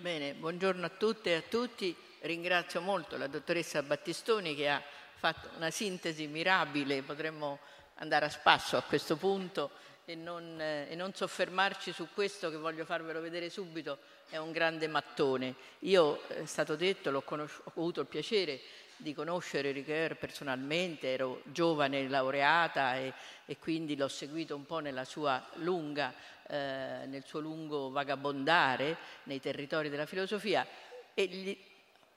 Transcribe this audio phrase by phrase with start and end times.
[0.00, 1.94] Bene, buongiorno a tutte e a tutti.
[2.20, 4.82] Ringrazio molto la dottoressa Battistoni che ha
[5.14, 7.58] fatto una sintesi mirabile, potremmo
[7.96, 9.70] andare a spasso a questo punto
[10.06, 13.98] e non, eh, e non soffermarci su questo che voglio farvelo vedere subito,
[14.30, 15.54] è un grande mattone.
[15.80, 18.58] Io, è stato detto, ho avuto il piacere
[19.00, 23.12] di conoscere Ricoeur personalmente, ero giovane laureata e,
[23.46, 26.14] e quindi l'ho seguito un po' nella sua lunga
[26.50, 30.66] eh, nel suo lungo vagabondare nei territori della filosofia
[31.14, 31.56] e gli,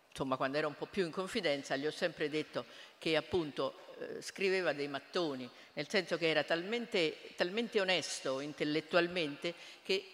[0.09, 2.65] insomma quando ero un po' più in confidenza gli ho sempre detto
[2.97, 10.12] che appunto eh, scriveva dei mattoni, nel senso che era talmente, talmente onesto intellettualmente che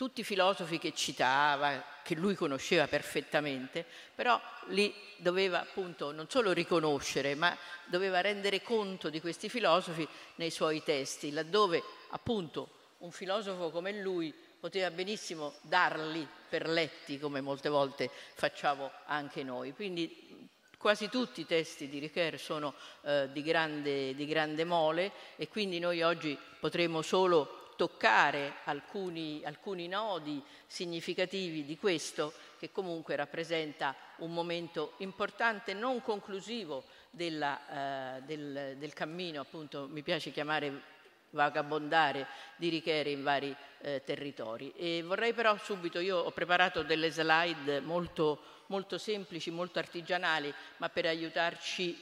[0.00, 6.52] tutti i filosofi che citava, che lui conosceva perfettamente, però li doveva appunto non solo
[6.52, 7.54] riconoscere, ma
[7.84, 11.82] doveva rendere conto di questi filosofi nei suoi testi, laddove
[12.12, 19.42] appunto un filosofo come lui poteva benissimo darli per letti, come molte volte facciamo anche
[19.42, 19.74] noi.
[19.74, 25.46] Quindi quasi tutti i testi di Ricoeur sono eh, di, grande, di grande mole e
[25.48, 33.96] quindi noi oggi potremo solo toccare alcuni, alcuni, nodi significativi di questo che comunque rappresenta
[34.16, 40.82] un momento importante, non conclusivo della, eh, del, del, cammino, appunto mi piace chiamare
[41.30, 44.74] vagabondare di Richere in vari eh, territori.
[44.76, 50.90] E vorrei però subito, io ho preparato delle slide molto, molto semplici, molto artigianali, ma
[50.90, 51.98] per aiutarci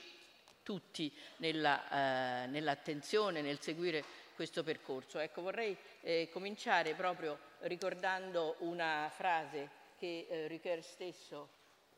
[0.64, 5.18] tutti nella, eh, nell'attenzione, nel seguire questo percorso.
[5.18, 11.48] Ecco, vorrei eh, cominciare proprio ricordando una frase che eh, Ricoeur stesso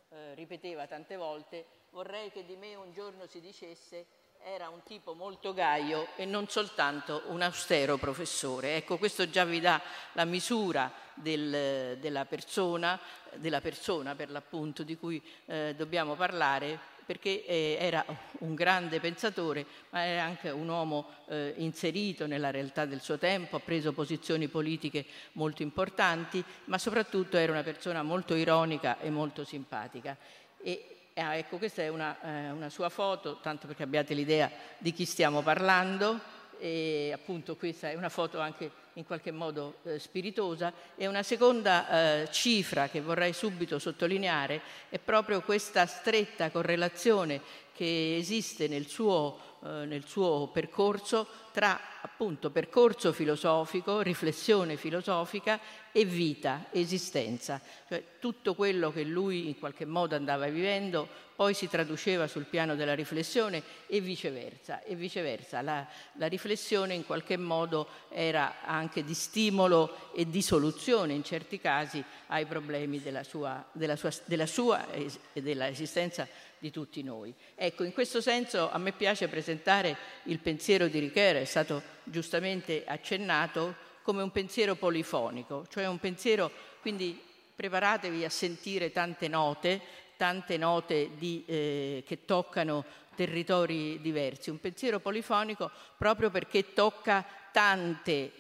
[0.09, 4.07] eh, ripeteva tante volte, vorrei che di me un giorno si dicesse
[4.43, 8.77] era un tipo molto gaio e non soltanto un austero professore.
[8.77, 9.79] Ecco, questo già vi dà
[10.13, 12.99] la misura del, della, persona,
[13.35, 16.79] della, persona, per l'appunto di cui eh, dobbiamo parlare,
[17.11, 18.05] perché eh, era
[18.39, 23.56] un grande pensatore, ma era anche un uomo eh, inserito nella realtà del suo tempo,
[23.56, 29.43] ha preso posizioni politiche molto importanti, ma soprattutto era una persona molto ironica e molto
[29.43, 30.16] simpatica.
[30.62, 34.93] E Ah, ecco, questa è una, eh, una, sua foto, tanto perché abbiate l'idea di
[34.93, 36.19] chi stiamo parlando.
[36.60, 40.72] E appunto questa è una foto anche in qualche modo eh, spiritosa.
[40.94, 44.60] E una seconda eh, cifra che vorrei subito sottolineare
[44.91, 47.41] è proprio questa stretta correlazione
[47.81, 55.61] che esiste nel suo eh, nel suo percorso tra appunto percorso filosofico, riflessione filosofica
[55.93, 57.61] e vita, esistenza.
[57.87, 62.75] Cioè tutto quello che lui in qualche modo andava vivendo poi si traduceva sul piano
[62.75, 64.83] della riflessione e viceversa.
[64.83, 65.61] E viceversa.
[65.61, 71.59] La, la riflessione in qualche modo era anche di stimolo e di soluzione in certi
[71.59, 76.27] casi ai problemi della sua, della sua, della sua e dell'esistenza
[76.60, 77.34] di tutti noi.
[77.56, 82.84] Ecco, in questo senso a me piace presentare il pensiero di Ricoeur, è stato giustamente
[82.87, 86.50] accennato, come un pensiero polifonico, cioè un pensiero,
[86.81, 87.20] quindi
[87.54, 89.81] preparatevi a sentire tante note,
[90.16, 92.84] tante note di, eh, che toccano
[93.15, 98.32] territori diversi, un pensiero polifonico proprio perché tocca tante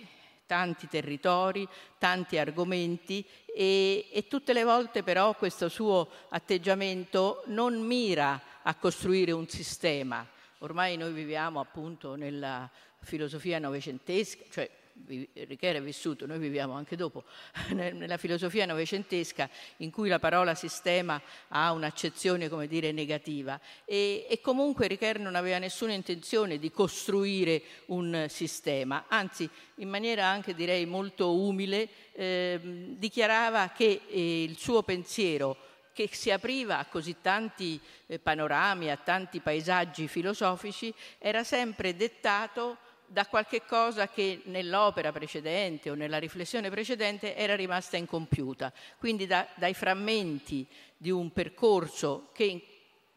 [0.50, 3.24] tanti territori, tanti argomenti
[3.54, 10.26] e, e, tutte le volte però questo suo atteggiamento non mira a costruire un sistema.
[10.58, 12.68] Ormai noi viviamo appunto nella
[12.98, 14.68] filosofia novecentesca, cioè
[15.06, 17.24] Richer è vissuto, noi viviamo anche dopo,
[17.72, 23.60] nella filosofia novecentesca in cui la parola sistema ha un'accezione, come dire, negativa.
[23.84, 30.26] E, e comunque Richer non aveva nessuna intenzione di costruire un sistema, anzi in maniera
[30.26, 32.60] anche direi molto umile eh,
[32.96, 35.56] dichiarava che eh, il suo pensiero
[35.92, 42.78] che si apriva a così tanti eh, panorami, a tanti paesaggi filosofici, era sempre dettato
[43.10, 49.48] da qualche cosa che nell'opera precedente o nella riflessione precedente era rimasta incompiuta, quindi da,
[49.56, 50.64] dai frammenti
[50.96, 52.64] di un percorso che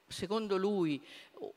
[0.08, 1.00] secondo lui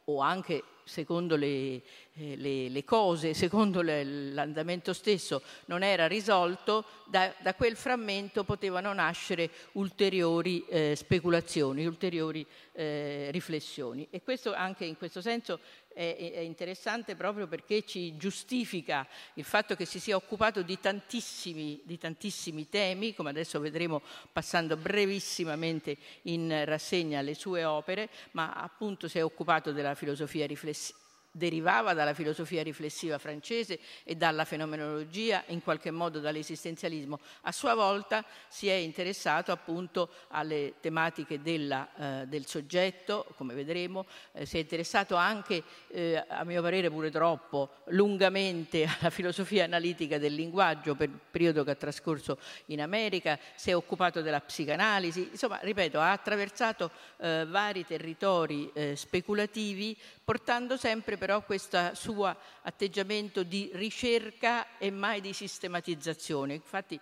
[0.05, 1.83] o anche secondo le,
[2.15, 8.45] eh, le, le cose, secondo le, l'andamento stesso, non era risolto, da, da, quel frammento
[8.45, 14.07] potevano nascere ulteriori eh, speculazioni, ulteriori eh, riflessioni.
[14.11, 15.59] E questo anche in questo senso
[15.97, 21.81] è, è, interessante proprio perché ci giustifica il fatto che si sia occupato di tantissimi,
[21.85, 29.09] di tantissimi temi, come adesso vedremo passando brevissimamente in rassegna le sue opere, ma appunto
[29.09, 31.05] si è occupato della filosofia riflessiva
[31.37, 37.21] derivava dalla filosofia riflessiva francese e dalla fenomenologia, in qualche modo dall'esistenzialismo.
[37.43, 44.07] A sua volta si è interessato appunto alle tematiche della, eh, del soggetto, come vedremo,
[44.33, 50.19] eh, si è interessato anche, eh, a mio parere pure troppo, lungamente alla filosofia analitica
[50.19, 55.29] del linguaggio per il periodo che ha trascorso in America, si è occupato della psicanalisi,
[55.33, 59.97] insomma, ripeto, ha attraversato eh, vari territori eh, speculativi
[60.27, 66.55] portando sempre però questo suo atteggiamento di ricerca e mai di sistematizzazione.
[66.55, 67.01] Infatti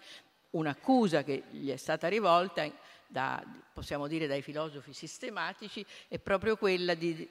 [0.53, 2.67] un'accusa che gli è stata rivolta,
[3.07, 7.29] da, possiamo dire dai filosofi sistematici, è proprio quella di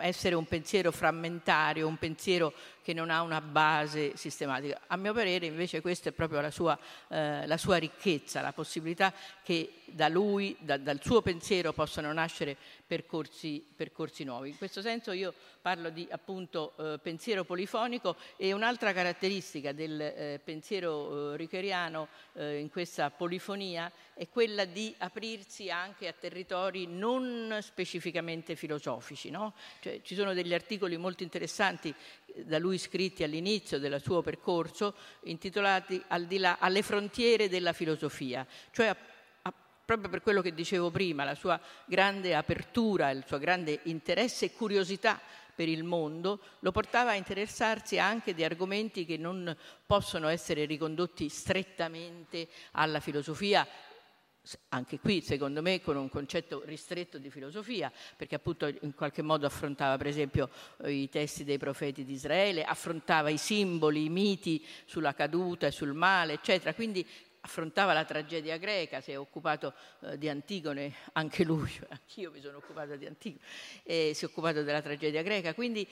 [0.00, 2.52] essere un pensiero frammentario, un pensiero
[2.84, 4.82] che non ha una base sistematica.
[4.88, 6.78] A mio parere invece questa è proprio la sua,
[7.08, 9.10] eh, la sua ricchezza, la possibilità
[9.42, 12.54] che da lui, da, dal suo pensiero possano nascere
[12.86, 14.50] percorsi, percorsi, nuovi.
[14.50, 15.32] In questo senso io
[15.62, 22.58] parlo di appunto eh, pensiero polifonico e un'altra caratteristica del eh, pensiero eh, richeriano eh,
[22.58, 29.30] in questa polifonia è quella di aprirsi anche a territori non specificamente filosofici.
[29.30, 29.54] No?
[29.80, 31.92] Cioè, ci sono degli articoli molto interessanti
[32.26, 34.94] eh, da lui scritti all'inizio del suo percorso
[35.24, 38.94] intitolati Al di là, alle frontiere della filosofia, cioè
[39.84, 44.52] proprio per quello che dicevo prima, la sua grande apertura, il suo grande interesse e
[44.52, 45.20] curiosità
[45.54, 49.54] per il mondo, lo portava a interessarsi anche di argomenti che non
[49.86, 53.66] possono essere ricondotti strettamente alla filosofia,
[54.68, 59.46] anche qui secondo me con un concetto ristretto di filosofia, perché appunto in qualche modo
[59.46, 60.50] affrontava per esempio
[60.84, 65.94] i testi dei profeti di Israele, affrontava i simboli, i miti sulla caduta e sul
[65.94, 66.74] male, eccetera.
[66.74, 67.06] Quindi
[67.40, 72.58] affrontava la tragedia greca, si è occupato eh, di Antigone, anche lui, anch'io mi sono
[72.58, 73.44] occupata di Antigone,
[73.82, 75.86] eh, si è occupato della tragedia greca, quindi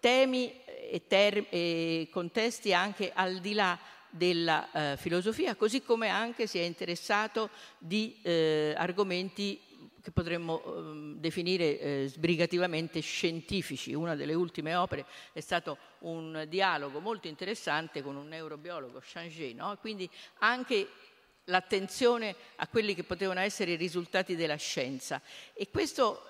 [0.00, 3.78] temi e, ter- e contesti anche al di là
[4.16, 9.60] della eh, filosofia, così come anche si è interessato di eh, argomenti
[10.02, 13.92] che potremmo eh, definire sbrigativamente scientifici.
[13.92, 19.76] Una delle ultime opere è stato un dialogo molto interessante con un neurobiologo, Changé, no?
[19.80, 20.08] quindi
[20.38, 20.88] anche
[21.46, 25.20] l'attenzione a quelli che potevano essere i risultati della scienza.
[25.52, 26.22] E questo,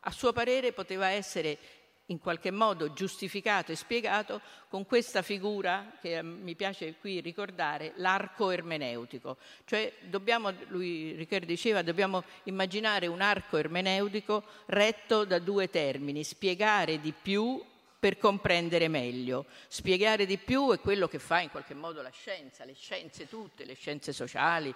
[0.00, 1.58] a suo parere, poteva essere
[2.06, 8.50] in qualche modo giustificato e spiegato con questa figura che mi piace qui ricordare, l'arco
[8.50, 9.38] ermeneutico.
[9.64, 17.00] Cioè dobbiamo, lui Riccardo diceva, dobbiamo immaginare un arco ermeneutico retto da due termini, spiegare
[17.00, 17.62] di più
[17.98, 19.46] per comprendere meglio.
[19.68, 23.64] Spiegare di più è quello che fa in qualche modo la scienza, le scienze tutte,
[23.64, 24.74] le scienze sociali,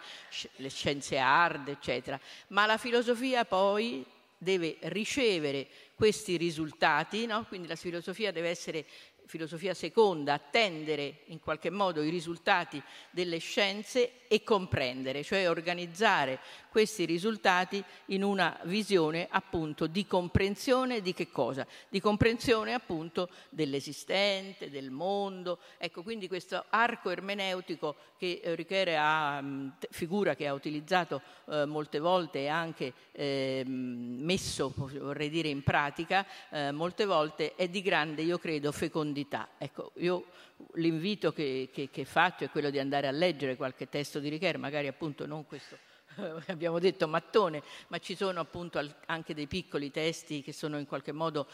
[0.57, 2.19] le scienze hard, eccetera.
[2.49, 4.03] Ma la filosofia poi
[4.39, 7.45] deve ricevere questi risultati, no?
[7.47, 8.87] quindi la filosofia deve essere
[9.29, 16.39] filosofia seconda, attendere in qualche modo i risultati delle scienze e comprendere, cioè organizzare
[16.71, 21.67] questi risultati in una visione appunto di comprensione di che cosa?
[21.89, 25.59] Di comprensione appunto dell'esistente, del mondo.
[25.77, 29.43] Ecco, quindi questo arco ermeneutico che eh, Richiere ha,
[29.91, 31.21] figura che ha utilizzato
[31.51, 37.69] eh, molte volte e anche eh, messo, vorrei dire, in pratica eh, molte volte, è
[37.69, 39.18] di grande, io credo, fecondità.
[39.59, 40.27] Ecco, io
[40.75, 44.59] l'invito che, che, che faccio è quello di andare a leggere qualche testo di Richiere,
[44.59, 45.77] magari appunto non questo
[46.47, 51.13] abbiamo detto mattone, ma ci sono appunto anche dei piccoli testi che sono in qualche
[51.13, 51.49] modo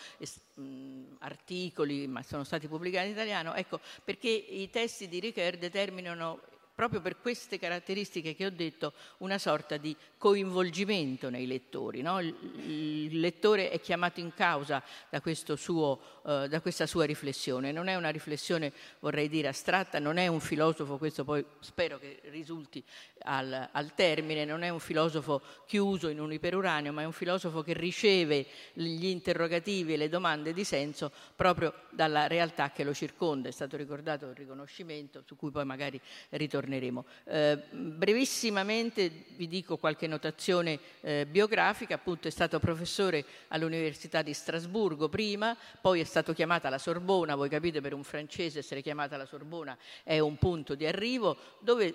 [1.18, 6.40] articoli, ma sono stati pubblicati in italiano, ecco, perché i testi di Ricoeur determinano
[6.74, 12.02] proprio per queste caratteristiche che ho detto, una sorta di coinvolgimento nei lettori.
[12.02, 12.20] No?
[12.20, 15.22] Il, lettore è chiamato in causa da,
[15.54, 17.70] suo, uh, da, questa sua riflessione.
[17.70, 22.20] Non è una riflessione, vorrei dire, astratta, non è un filosofo, questo poi spero che
[22.24, 22.82] risulti
[23.20, 27.62] al, al termine, non è un filosofo chiuso in un iperuranio, ma è un filosofo
[27.62, 33.48] che riceve gli interrogativi e le domande di senso proprio dalla realtà che lo circonda.
[33.48, 36.00] È stato ricordato il riconoscimento, su cui poi magari
[36.30, 37.04] ritorneremo torneremo.
[37.24, 45.08] Eh, brevissimamente vi dico qualche notazione eh, biografica, appunto è stato professore all'Università di Strasburgo
[45.08, 49.26] prima, poi è stato chiamato alla Sorbona, voi capite per un francese essere chiamata alla
[49.26, 51.94] Sorbona è un punto di arrivo, dove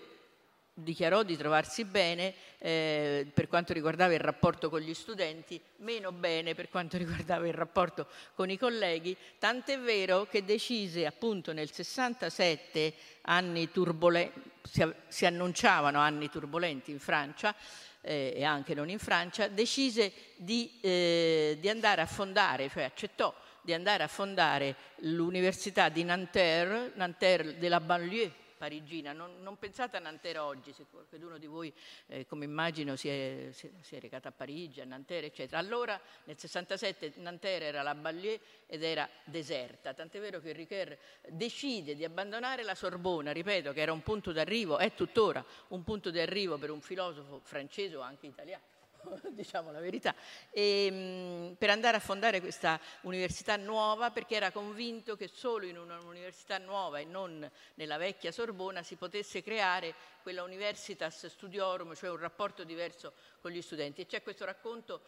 [0.84, 6.56] dichiarò di trovarsi bene eh, per quanto riguardava il rapporto con gli studenti, meno bene
[6.56, 12.94] per quanto riguardava il rapporto con i colleghi, tant'è vero che decise appunto nel 67
[13.22, 17.56] anni turbolenti, si, si annunciavano anni turbolenti in Francia,
[18.02, 23.34] eh, e anche non in Francia, decise di, eh, di andare a fondare, cioè accettò
[23.62, 29.14] di andare a fondare l'università di Nanterre, Nanterre della banlieue parigina.
[29.14, 31.74] Non, non, pensate a Nanterre oggi, se qualcuno di voi,
[32.08, 35.58] eh, come immagino, si è, si, si è, recato a Parigi, a Nanterre, eccetera.
[35.58, 40.98] Allora, nel 67, Nanterre era la banlieue ed era deserta, tant'è vero che Ricoeur
[41.30, 46.12] decide di abbandonare la Sorbona, ripeto, che era un punto d'arrivo, è tuttora un punto
[46.12, 48.78] di arrivo per un filosofo francese o anche italiano
[49.32, 50.14] diciamo la verità,
[50.50, 55.78] e, mh, per andare a fondare questa università nuova perché era convinto che solo in
[55.78, 62.18] un'università nuova e non nella vecchia Sorbona si potesse creare quella universitas studiorum, cioè un
[62.18, 64.02] rapporto diverso con gli studenti.
[64.02, 65.02] E c'è questo racconto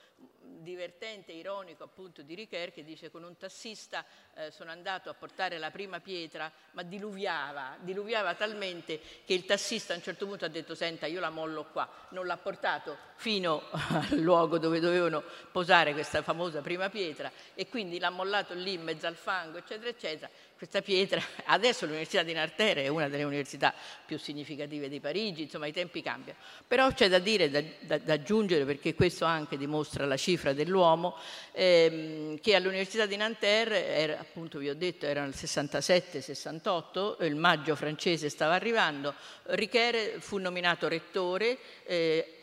[0.61, 5.57] divertente, ironico appunto di Richer che dice con un tassista eh, sono andato a portare
[5.57, 10.49] la prima pietra ma diluviava, diluviava talmente che il tassista a un certo punto ha
[10.49, 15.93] detto senta io la mollo qua, non l'ha portato fino al luogo dove dovevano posare
[15.93, 20.29] questa famosa prima pietra e quindi l'ha mollato lì in mezzo al fango eccetera eccetera
[20.61, 21.19] questa pietra.
[21.45, 23.73] Adesso l'Università di Nanterre è una delle università
[24.05, 26.37] più significative di Parigi, insomma i tempi cambiano.
[26.67, 31.17] Però c'è da dire, da, da, da aggiungere, perché questo anche dimostra la cifra dell'uomo,
[31.53, 37.75] ehm, che all'Università di Nanterre, era, appunto vi ho detto, erano il 67-68, il maggio
[37.75, 39.15] francese stava arrivando,
[39.45, 42.35] Richer fu nominato rettore, eh,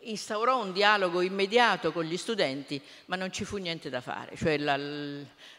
[0.00, 4.36] instaurò un dialogo immediato con gli studenti, ma non ci fu niente da fare.
[4.36, 4.76] Cioè la,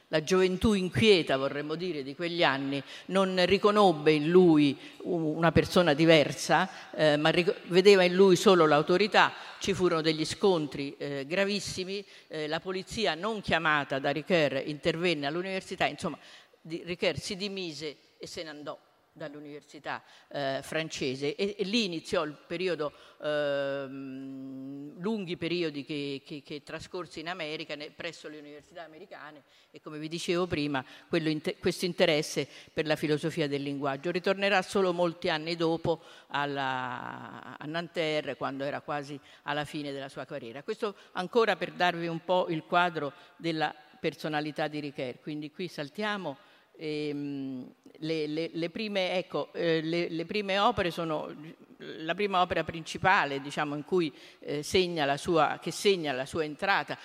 [0.09, 6.69] la gioventù inquieta, vorremmo dire, di quegli anni, non riconobbe in lui una persona diversa,
[6.95, 7.31] eh, ma
[7.65, 9.33] vedeva in lui solo l'autorità.
[9.59, 15.85] Ci furono degli scontri eh, gravissimi, eh, la polizia non chiamata da Ricoeur intervenne all'università,
[15.85, 16.17] insomma,
[16.61, 18.86] Ricoeur si dimise e se ne andò
[19.17, 26.63] dall'università eh, francese e, e, lì iniziò il periodo, eh, lunghi periodi che, che, che
[26.63, 31.85] trascorse in America ne, presso le università americane e come vi dicevo prima inter, questo
[31.85, 34.11] interesse per la filosofia del linguaggio.
[34.11, 40.25] Ritornerà solo molti anni dopo alla, a Nanterre quando era quasi alla fine della sua
[40.25, 40.63] carriera.
[40.63, 46.37] Questo ancora per darvi un po' il quadro della personalità di Richer, quindi qui saltiamo
[46.79, 51.33] Ehm, le, le, le, prime, ecco, eh, le, prime, opere sono
[51.77, 56.97] la prima opera principale, diciamo, cui eh, segna sua, che segna la sua entrata.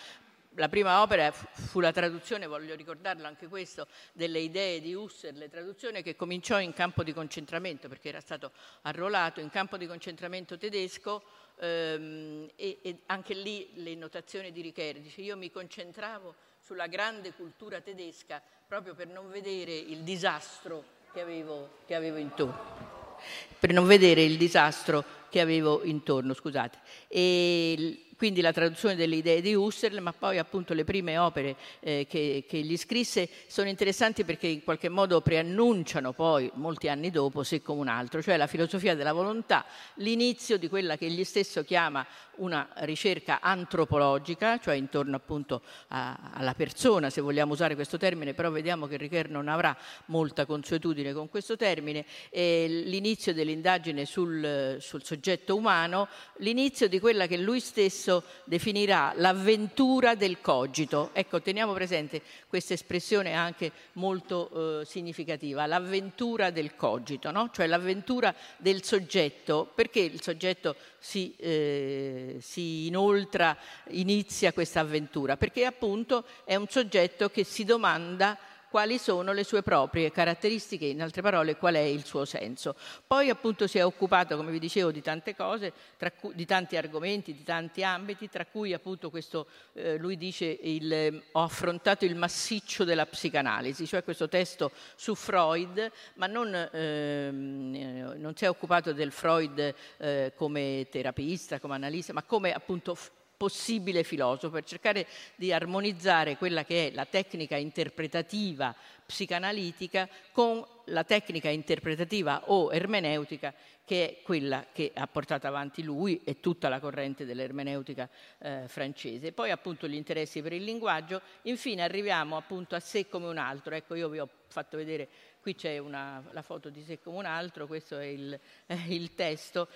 [0.57, 6.03] La prima opera fu la traduzione, voglio ricordarlo anche questo, delle idee di Husserl, traduzione
[6.03, 11.23] che cominciò in campo di concentramento, perché era stato arruolato in campo di concentramento tedesco
[11.59, 17.33] ehm, e, e, anche lì le notazioni di Richer, dice io mi concentravo sulla grande
[17.33, 23.19] cultura tedesca proprio per non vedere il disastro che avevo, che avevo intorno.
[23.59, 26.79] Per non vedere il disastro che avevo intorno, scusate.
[27.09, 32.07] E quindi la traduzione delle idee di Husserl, ma poi appunto le prime opere eh,
[32.09, 37.43] che, che, gli scrisse sono interessanti perché in qualche modo preannunciano poi, molti anni dopo,
[37.43, 39.65] Se come un altro, cioè la filosofia della volontà,
[39.95, 46.55] l'inizio di quella che egli stesso chiama una ricerca antropologica, cioè intorno appunto a, alla
[46.55, 49.77] persona, se vogliamo usare questo termine, però vediamo che Richer non avrà
[50.07, 57.27] molta consuetudine con questo termine, e l'inizio dell'indagine sul, sul soggetto umano, l'inizio di quella
[57.27, 58.12] che lui stesso
[58.45, 61.11] definirà l'avventura del cogito.
[61.13, 67.51] Ecco, teniamo presente questa espressione anche molto eh, significativa, l'avventura del cogito, no?
[67.53, 73.57] cioè l'avventura del soggetto, perché il soggetto si, eh, si inoltra,
[73.91, 78.37] inizia questa avventura, perché appunto è un soggetto che si domanda
[78.73, 82.75] quali sono le sue proprie caratteristiche, in altre parole qual è il suo senso.
[83.07, 85.75] Poi appunto si è occupato, come vi dicevo, di tante cose,
[86.19, 91.23] cui, di tanti argomenti, di tanti ambiti, tra cui appunto questo, eh, lui dice, il,
[91.33, 98.33] ho affrontato il massiccio della psicanalisi, cioè questo testo su Freud, ma non, eh, non
[98.35, 102.97] si è occupato del Freud eh, come terapista, come analista, ma come appunto
[103.43, 108.73] possibile filosofo, per cercare di armonizzare quella che è la tecnica interpretativa
[109.05, 113.53] psicanalitica con la tecnica interpretativa o ermeneutica
[113.85, 118.09] che è quella che ha portato avanti lui e tutta la corrente dell'ermeneutica
[118.39, 119.33] eh, francese.
[119.33, 123.75] Poi appunto gli interessi per il linguaggio, infine arriviamo appunto a sé come un altro.
[123.75, 125.09] Ecco, io vi ho fatto vedere
[125.43, 129.13] Qui c'è una, la foto di sé come un altro, questo è il, eh, il
[129.15, 129.67] testo.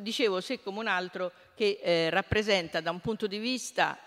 [0.00, 3.98] Dicevo sé come un altro che eh, rappresenta da un punto di vista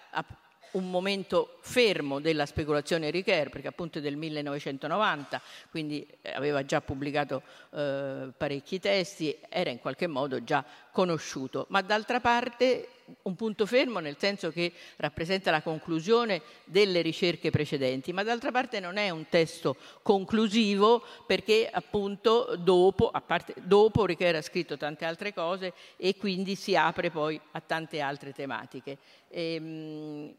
[0.73, 7.41] un momento fermo della speculazione Ricoeur, perché appunto è del 1990, quindi aveva già pubblicato
[7.73, 12.87] eh, parecchi testi, era in qualche modo già conosciuto, ma d'altra parte
[13.23, 18.79] un punto fermo nel senso che rappresenta la conclusione delle ricerche precedenti, ma d'altra parte
[18.79, 25.05] non è un testo conclusivo perché appunto dopo, a parte, dopo Ricoeur ha scritto tante
[25.05, 28.97] altre cose e quindi si apre poi a tante altre tematiche.
[29.29, 30.35] E, ehm,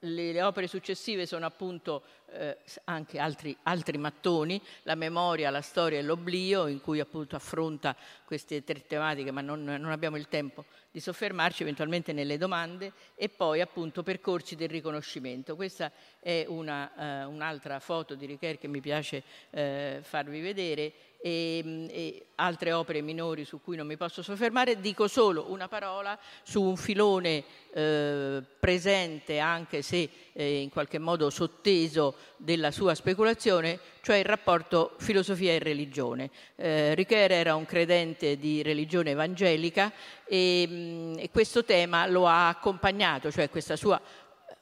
[0.00, 2.02] le, le, opere successive sono appunto
[2.32, 7.96] eh, anche altri, altri, mattoni, la memoria, la storia e l'oblio, in cui appunto affronta
[8.24, 13.28] queste tre tematiche, ma non, non abbiamo il tempo di soffermarci eventualmente nelle domande, e
[13.28, 15.56] poi appunto percorsi del riconoscimento.
[15.56, 15.90] Questa
[16.20, 22.26] è una, eh, un'altra foto di Richer che mi piace eh, farvi vedere e, e,
[22.36, 26.76] altre opere minori su cui non mi posso soffermare, dico solo una parola su un
[26.76, 34.24] filone eh, presente, anche se eh, in qualche modo sotteso, della sua speculazione, cioè il
[34.24, 36.30] rapporto filosofia e religione.
[36.54, 39.92] Eh, Richer era un credente di religione evangelica
[40.24, 44.00] e, mh, e questo tema lo ha accompagnato, cioè questa sua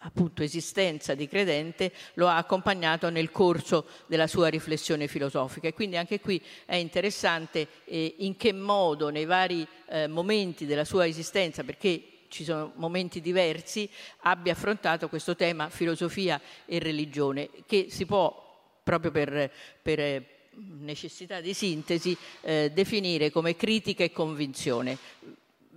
[0.06, 5.68] appunto esistenza di credente lo ha accompagnato nel corso della sua riflessione filosofica.
[5.68, 10.84] E quindi anche qui è interessante eh, in che modo nei vari eh, momenti della
[10.84, 13.88] sua esistenza, perché ci sono momenti diversi,
[14.20, 18.44] abbia affrontato questo tema filosofia e religione che si può
[18.82, 19.50] proprio per,
[19.82, 20.26] per eh,
[20.80, 24.98] necessità di sintesi eh, definire come critica e convinzione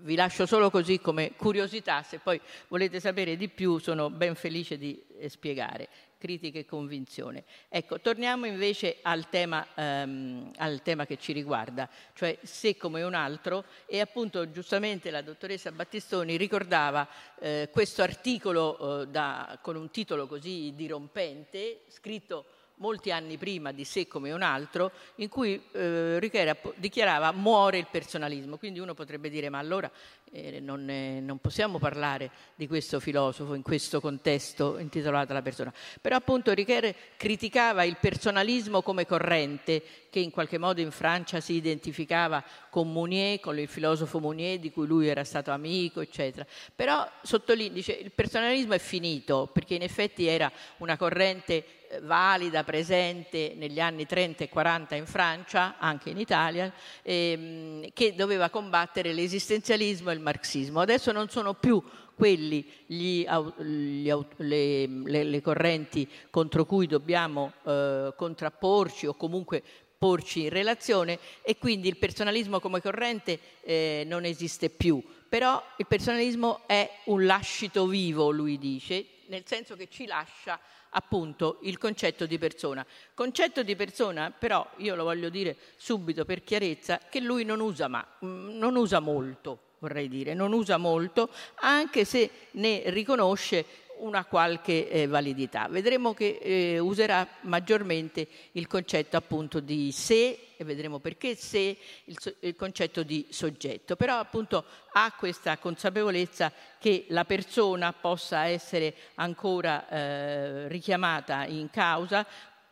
[0.01, 4.77] vi lascio solo così come curiosità, se poi volete sapere di più sono ben felice
[4.77, 5.87] di eh, spiegare
[6.19, 7.45] critica e convinzione.
[7.69, 13.13] Ecco, torniamo invece al tema, ehm, al tema, che ci riguarda, cioè se come un
[13.13, 17.07] altro, e appunto giustamente la dottoressa Battistoni ricordava
[17.39, 22.45] eh, questo articolo eh, da, con un titolo così dirompente, scritto
[22.79, 27.87] molti anni prima di sé come un altro, in cui eh, Richiera dichiarava muore il
[27.89, 28.57] personalismo.
[28.57, 29.89] Quindi uno potrebbe dire ma allora
[30.31, 35.73] eh, non, è, non, possiamo parlare di questo filosofo in questo contesto intitolato La persona.
[36.01, 41.53] Però appunto Richer criticava il personalismo come corrente che in qualche modo in Francia si
[41.53, 46.45] identificava con Mounier, con il filosofo Mounier di cui lui era stato amico, eccetera.
[46.75, 52.63] Però sottolinea, dice, il personalismo è finito perché in effetti era una corrente eh, valida,
[52.63, 56.71] presente negli anni 30 e 40 in Francia, anche in Italia,
[57.01, 60.81] ehm, che doveva combattere l'esistenzialismo e il marxismo.
[60.81, 61.81] Adesso non sono più
[62.15, 63.25] quelli gli,
[63.59, 69.63] gli, le, le, le, correnti contro cui dobbiamo eh, contrapporci o comunque
[69.97, 75.01] porci in relazione e quindi il personalismo come corrente eh, non esiste più.
[75.29, 80.59] Però il personalismo è un lascito vivo, lui dice, nel senso che ci lascia
[80.91, 82.85] appunto il concetto di persona.
[83.13, 87.87] Concetto di persona, però, io lo voglio dire subito per chiarezza, che lui non usa,
[87.87, 93.65] ma, mm, non usa molto, vorrei dire, non usa molto, anche se ne riconosce
[93.99, 95.67] una qualche eh, validità.
[95.69, 102.17] Vedremo che eh, userà maggiormente il concetto appunto di sé e vedremo perché sé, il,
[102.41, 109.87] il, concetto di soggetto, però appunto ha questa consapevolezza che la persona possa essere ancora
[109.87, 112.27] eh, richiamata in causa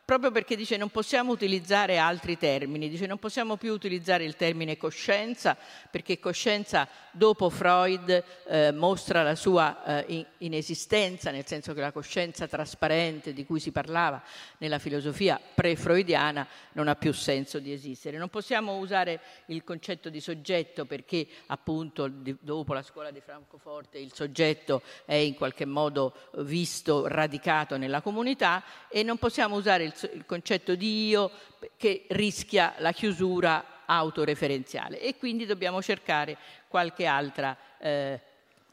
[0.08, 4.78] proprio perché dice non possiamo utilizzare altri termini, dice non possiamo più utilizzare il termine
[4.78, 5.54] coscienza
[5.90, 12.46] perché coscienza dopo Freud eh, mostra la sua eh, inesistenza, nel senso che la coscienza
[12.46, 14.22] trasparente di cui si parlava
[14.58, 18.16] nella filosofia pre-freudiana non ha più senso di esistere.
[18.16, 23.98] Non possiamo usare il concetto di soggetto perché appunto di, dopo la scuola di Francoforte
[23.98, 29.96] il soggetto è in qualche modo visto radicato nella comunità e non possiamo usare il
[30.06, 31.30] il concetto di io
[31.76, 36.36] che rischia la chiusura autoreferenziale e quindi dobbiamo cercare
[36.68, 38.20] qualche altra, eh,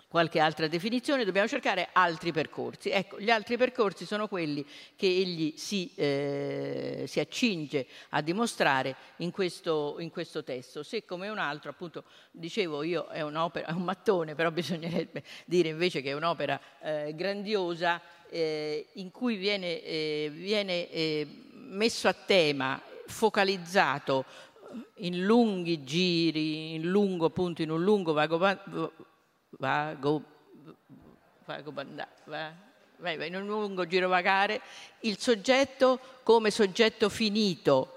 [0.10, 2.90] qualche altra definizione, dobbiamo cercare altri percorsi.
[2.90, 9.32] Ecco, gli altri percorsi sono quelli che egli si, eh, si accinge a dimostrare in
[9.32, 10.84] questo, in questo, testo.
[10.84, 16.02] Se come un altro, appunto, dicevo io è è un mattone, però bisognerebbe dire invece
[16.02, 22.82] che è un'opera eh, grandiosa eh, in cui viene, eh, viene eh, messo a tema,
[23.08, 24.26] focalizzato
[24.96, 28.92] in lunghi giri, in lungo appunto, in un lungo vago, vago,
[29.58, 30.24] vago,
[32.26, 34.62] va, in un lungo giro vagare,
[35.02, 37.95] il soggetto come soggetto finito,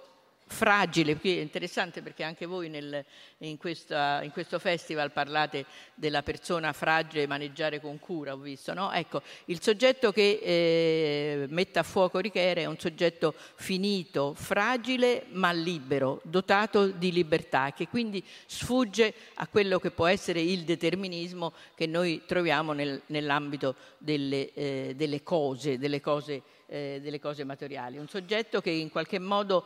[0.48, 3.04] fragile, qui è interessante perché anche voi nel,
[3.38, 8.90] in, questa, in, questo festival parlate della persona fragile maneggiare con cura, ho visto, no?
[8.92, 15.52] Ecco, il soggetto che eh, mette a fuoco Richere è un soggetto finito, fragile ma
[15.52, 21.86] libero, dotato di libertà, che quindi sfugge a quello che può essere il determinismo che
[21.86, 28.08] noi troviamo nel, nell'ambito delle, eh, delle, cose, delle cose eh, delle cose materiali, un
[28.08, 29.64] soggetto che in qualche modo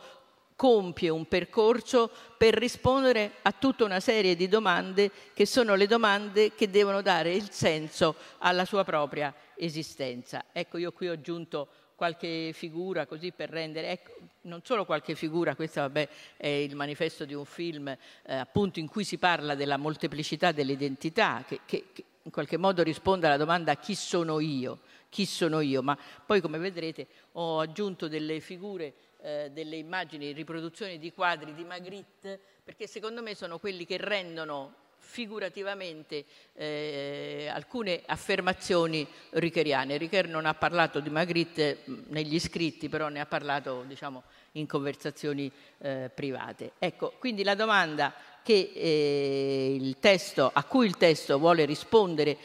[0.55, 6.53] compie un percorso per rispondere a tutta una serie di domande che sono le domande
[6.53, 10.45] che devono dare il senso alla sua propria esistenza.
[10.51, 14.11] Ecco, io qui ho aggiunto qualche figura così per rendere, ecco,
[14.41, 17.97] non solo qualche figura, questo vabbè è il manifesto di un film eh,
[18.35, 23.27] appunto in cui si parla della molteplicità dell'identità, che, che, che in qualche modo risponde
[23.27, 28.39] alla domanda chi sono io, chi sono io, ma poi come vedrete ho aggiunto delle
[28.39, 33.97] figure eh, delle immagini, riproduzioni di quadri di Magritte, perché secondo me sono quelli che
[33.97, 39.97] rendono figurativamente eh, alcune affermazioni richeriane.
[39.97, 45.51] Richer non ha parlato di Magritte negli scritti, però ne ha parlato diciamo, in conversazioni
[45.79, 46.73] eh, private.
[46.79, 48.13] Ecco, quindi la domanda
[48.45, 52.37] eh, testo, a cui il testo vuole rispondere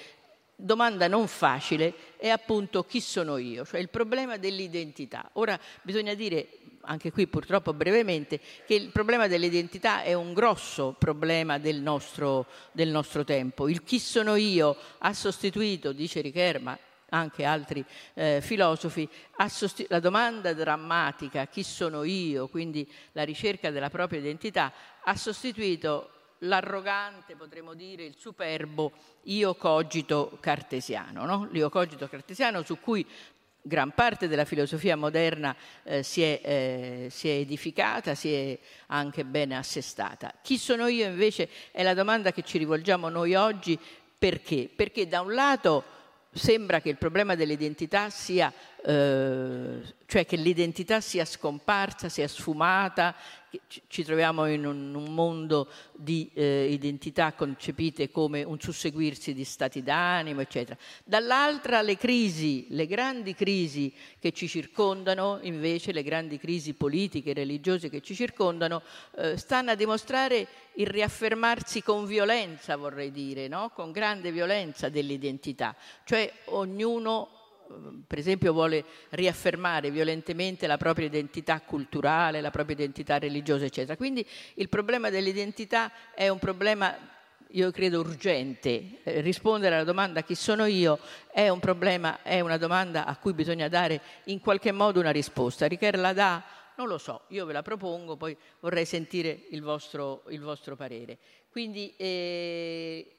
[0.60, 5.30] domanda non facile è appunto chi sono io, cioè il problema dell'identità.
[5.34, 6.48] Ora bisogna dire,
[6.88, 12.88] anche qui purtroppo brevemente, che il problema dell'identità è un grosso problema del nostro, del
[12.88, 13.68] nostro tempo.
[13.68, 16.76] Il chi sono io ha sostituito, dice Richerma,
[17.10, 19.08] anche altri eh, filosofi,
[19.48, 24.72] sostitu- la domanda drammatica chi sono io, quindi la ricerca della propria identità,
[25.02, 26.10] ha sostituito
[26.42, 28.92] l'arrogante, potremmo dire, il superbo
[29.24, 31.48] io cogito cartesiano, no?
[31.50, 33.06] l'io cogito cartesiano su cui
[33.62, 39.24] gran parte della filosofia moderna eh, si, è, eh, si, è, edificata, si è anche
[39.24, 40.32] bene assestata.
[40.42, 43.78] Chi sono io invece è la domanda che ci rivolgiamo noi oggi
[44.18, 44.68] perché?
[44.74, 45.84] Perché da un lato
[46.30, 48.52] sembra che il problema dell'identità sia,
[48.84, 53.14] eh, cioè che l'identità sia scomparsa, sia sfumata,
[53.86, 59.82] ci troviamo in un, un mondo di eh, identità concepite come un susseguirsi di stati
[59.82, 60.76] d'animo, eccetera.
[61.04, 67.34] Dall'altra le crisi, le grandi crisi che ci circondano, invece le grandi crisi politiche e
[67.34, 68.82] religiose che ci circondano,
[69.16, 73.70] eh, stanno a dimostrare il riaffermarsi con violenza, vorrei dire, no?
[73.70, 77.37] con grande violenza dell'identità, cioè ognuno
[78.06, 83.96] per esempio vuole riaffermare violentemente la propria identità culturale, la propria identità religiosa, eccetera.
[83.96, 86.96] Quindi il problema dell'identità è un problema,
[87.48, 89.00] io credo, urgente.
[89.02, 90.98] Eh, rispondere alla domanda chi sono io
[91.30, 95.66] è un problema, è una domanda a cui bisogna dare in qualche modo una risposta.
[95.66, 96.42] Richer la dà?
[96.76, 101.18] Non lo so, io ve la propongo, poi vorrei sentire il vostro, il vostro parere.
[101.50, 103.17] Quindi eh,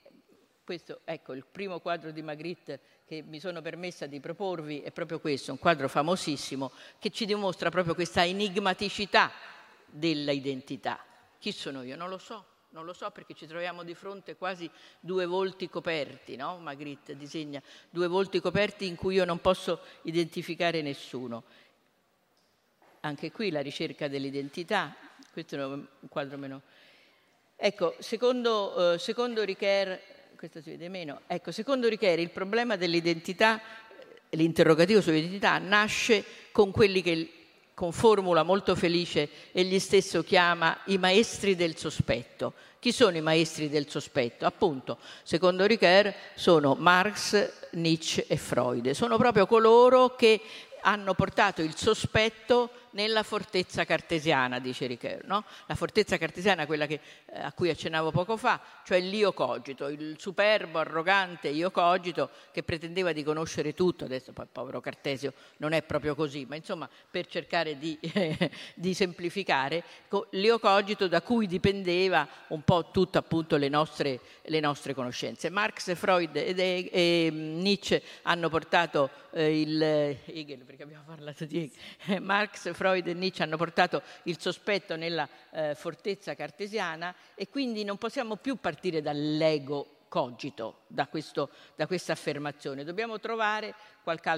[0.70, 5.20] questo, ecco, il primo quadro di Magritte che mi sono permessa di proporvi è proprio
[5.20, 9.32] questo, un quadro famosissimo che ci dimostra proprio questa enigmaticità
[9.88, 11.04] dell'identità.
[11.40, 11.96] Chi sono io?
[11.96, 16.36] Non lo so, non lo so perché ci troviamo di fronte quasi due volti coperti,
[16.36, 16.60] no?
[16.60, 21.46] Magritte disegna due volti coperti in cui io non posso identificare nessuno.
[23.00, 24.96] Anche qui la ricerca dell'identità,
[25.32, 26.62] questo è un quadro meno...
[27.56, 30.09] Ecco, secondo, eh, secondo Richer
[30.40, 31.20] questo si vede meno.
[31.28, 33.60] Ecco, secondo Richeri il problema dell'identità,
[34.30, 36.24] l'interrogativo sull'identità, nasce
[36.54, 37.34] con quelli che
[37.74, 42.54] con formula molto felice egli stesso chiama i maestri del sospetto.
[42.80, 44.46] Chi sono i maestri del sospetto?
[44.46, 48.92] Appunto, secondo Richer, sono Marx, Nietzsche e Freud.
[48.92, 50.40] Sono proprio coloro che
[50.84, 55.26] hanno portato il sospetto nella fortezza cartesiana, dice Richer.
[55.26, 55.44] No?
[55.66, 60.16] La fortezza cartesiana, quella che, eh, a cui accennavo poco fa, cioè l'io cogito, il
[60.18, 65.82] superbo, arrogante io cogito che pretendeva di conoscere tutto, adesso poi povero Cartesio non è
[65.84, 69.84] proprio così, ma insomma per cercare di, eh, di semplificare,
[70.32, 75.50] l'io cogito da cui dipendeva un po' tutte appunto le nostre, le nostre conoscenze.
[75.50, 81.72] Marx, Freud ed, e, e Nietzsche hanno portato eh, il Hegel, perché abbiamo parlato di
[82.06, 87.84] Hegel, Marx, Freud e Nietzsche hanno portato il sospetto nella eh, fortezza cartesiana e quindi
[87.84, 92.86] non possiamo più partire dall'ego cogito da, questo, da questa affermazione.
[92.86, 94.30] Dobbiamo trovare qualche,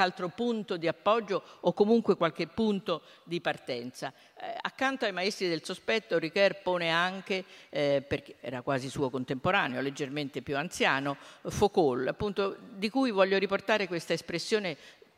[0.00, 4.12] altro punto di appoggio o comunque qualche punto di partenza.
[4.38, 9.80] Eh, accanto ai maestri del sospetto, Richer pone anche, eh, perché era quasi suo contemporaneo,
[9.80, 14.76] leggermente più anziano, Foucault, appunto, di cui voglio riportare questa espressione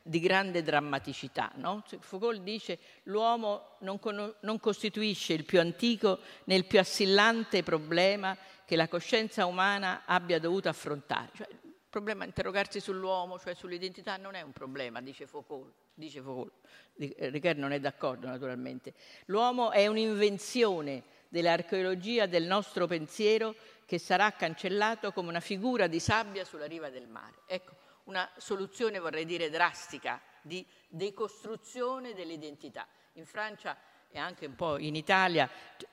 [0.08, 1.52] di grande drammaticità.
[1.56, 1.84] No?
[2.00, 8.36] Foucault dice l'uomo non, con, non costituisce il più antico né il più assillante problema
[8.64, 11.30] che la coscienza umana abbia dovuto affrontare.
[11.34, 15.72] Cioè, il problema interrogarsi sull'uomo, cioè sull'identità, non è un problema, dice Foucault.
[15.94, 16.52] Dice Foucault.
[16.94, 18.94] Ricard non è d'accordo naturalmente.
[19.26, 26.44] L'uomo è un'invenzione dell'archeologia del nostro pensiero che sarà cancellato come una figura di sabbia
[26.44, 27.40] sulla riva del mare.
[27.46, 27.72] Ecco,
[28.08, 32.86] una soluzione, vorrei dire, drastica di decostruzione dell'identità.
[33.14, 33.76] In Francia
[34.10, 35.48] e anche un po' in Italia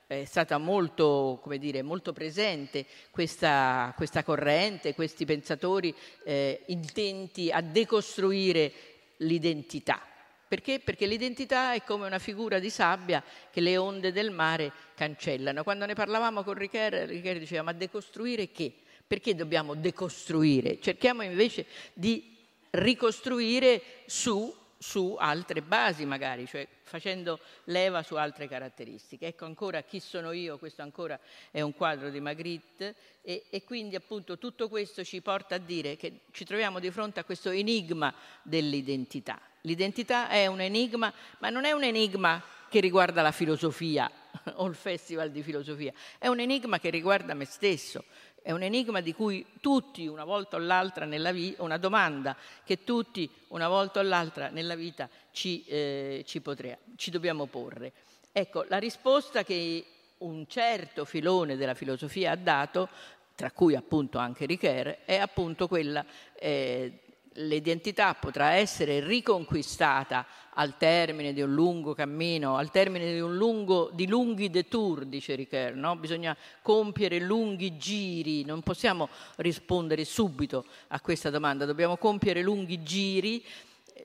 [0.06, 8.72] è stata molto, dire, molto presente questa, questa, corrente, questi pensatori eh, intenti a decostruire
[9.18, 10.00] l'identità.
[10.48, 10.80] Perché?
[10.80, 15.64] Perché l'identità è come una figura di sabbia che le onde del mare cancellano.
[15.64, 18.72] Quando ne parlavamo con Richer, Richer diceva ma decostruire che?
[19.06, 20.80] Perché dobbiamo decostruire?
[20.80, 22.34] Cerchiamo invece di
[22.70, 29.28] ricostruire su, su altre basi magari, cioè facendo leva su altre caratteristiche.
[29.28, 31.18] Ecco ancora chi sono io, questo ancora
[31.50, 35.96] è un quadro di Magritte e, e, quindi appunto tutto questo ci porta a dire
[35.96, 39.40] che ci troviamo di fronte a questo enigma dell'identità.
[39.62, 44.10] L'identità è un enigma, ma non è un enigma che riguarda la filosofia
[44.54, 48.04] o il festival di filosofia, è un enigma che riguarda me stesso,
[48.46, 52.84] è un enigma di cui tutti una volta o l'altra nella vita, una domanda che
[52.84, 57.92] tutti una volta o l'altra nella vita ci, eh, ci, potrà, ci dobbiamo porre.
[58.30, 59.84] Ecco, la risposta che
[60.18, 62.88] un certo filone della filosofia ha dato,
[63.34, 66.06] tra cui appunto anche Richer, è appunto quella
[66.38, 67.00] eh,
[67.36, 73.90] l'identità potrà essere riconquistata al termine di un lungo cammino, al termine di, un lungo,
[73.92, 75.96] di lunghi detour, dice Ricoeur, no?
[75.96, 83.44] bisogna compiere lunghi giri, non possiamo rispondere subito a questa domanda, dobbiamo compiere lunghi giri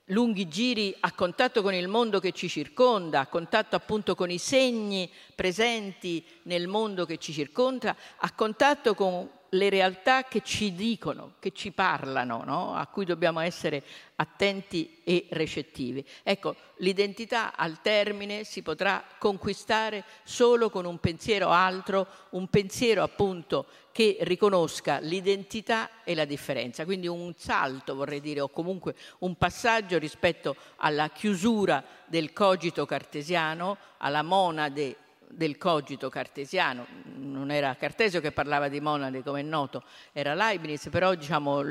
[0.05, 4.37] lunghi giri a contatto con il mondo che ci circonda, a contatto appunto con i
[4.37, 11.33] segni presenti nel mondo che ci circonda, a contatto con le realtà che ci dicono,
[11.39, 12.73] che ci parlano, no?
[12.73, 13.83] a cui dobbiamo essere
[14.15, 16.05] attenti e recettivi.
[16.23, 23.65] Ecco, l'identità al termine si potrà conquistare solo con un pensiero altro, un pensiero appunto
[23.91, 29.97] che riconosca l'identità e la differenza, quindi un salto vorrei dire o comunque un passaggio
[29.97, 34.95] rispetto alla chiusura del cogito cartesiano, alla monade
[35.31, 40.87] del cogito cartesiano, non era Cartesio che parlava di monade come è noto, era Leibniz,
[40.89, 41.61] però diciamo,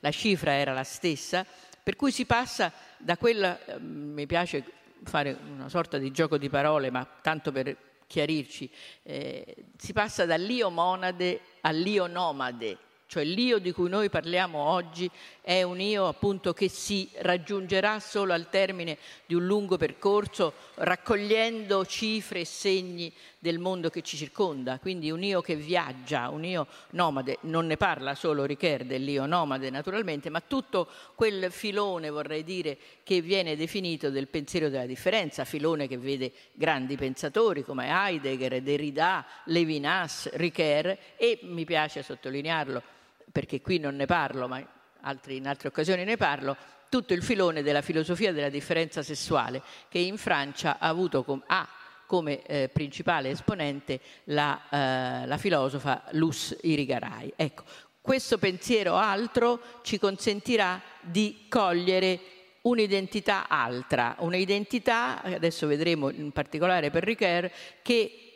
[0.00, 1.46] la cifra era la stessa,
[1.82, 4.64] per cui si passa da quella, eh, mi piace
[5.04, 8.70] fare una sorta di gioco di parole, ma tanto per chiarirci,
[9.02, 12.78] eh, si passa dall'io monade all'io nomade,
[13.12, 15.10] cioè l'io di cui noi parliamo oggi
[15.42, 18.96] è un io appunto che si raggiungerà solo al termine
[19.26, 25.22] di un lungo percorso raccogliendo cifre e segni del mondo che ci circonda, quindi un
[25.22, 30.40] io che viaggia, un io nomade, non ne parla solo Richer dell'io nomade naturalmente, ma
[30.40, 36.32] tutto quel filone vorrei dire che viene definito del pensiero della differenza, filone che vede
[36.54, 43.00] grandi pensatori come Heidegger, Derrida, Levinas, Richer e mi piace sottolinearlo
[43.32, 44.64] perché qui non ne parlo, ma
[45.00, 46.56] altri, in altre occasioni ne parlo,
[46.88, 51.66] tutto il filone della filosofia della differenza sessuale che in Francia ha avuto ha
[52.06, 57.32] come eh, principale esponente la, eh, la, filosofa Luz Irigaray.
[57.34, 57.64] Ecco,
[58.02, 62.20] questo pensiero altro ci consentirà di cogliere
[62.62, 68.31] un'identità altra, un'identità, adesso vedremo in particolare per Ricoeur, che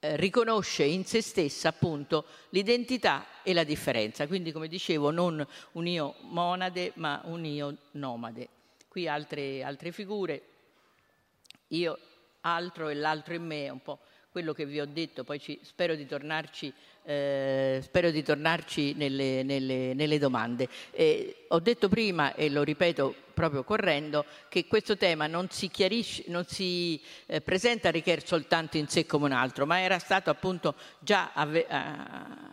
[0.00, 4.26] eh, riconosce in se stessa appunto l'identità e la differenza.
[4.26, 8.48] Quindi, come dicevo, non un io monade, ma un io nomade.
[8.86, 10.42] Qui altre, altre figure,
[11.68, 11.98] io
[12.42, 13.98] altro e l'altro in me, un po'
[14.30, 16.72] quello che vi ho detto, poi ci, spero di tornarci,
[17.08, 20.68] eh, spero di tornarci nelle, nelle, nelle domande.
[20.90, 25.70] Eh, ho detto prima, e lo ripeto proprio correndo, che questo tema non si,
[26.26, 30.28] non si eh, presenta a Richer soltanto in sé come un altro, ma era stato
[30.28, 31.74] appunto già avve, uh,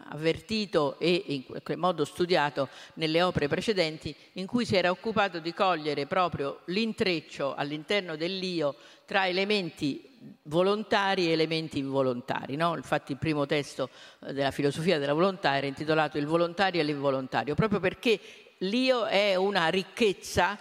[0.10, 5.54] avvertito e in qualche modo studiato nelle opere precedenti, in cui si era occupato di
[5.54, 12.56] cogliere proprio l'intreccio all'interno dell'io tra elementi volontari e elementi involontari.
[12.56, 12.76] No?
[12.76, 13.90] Infatti il primo testo
[14.26, 18.20] eh, della filosofia della volontà era intitolato Il volontario e l'involontario, proprio perché
[18.60, 20.58] l'io è una ricchezza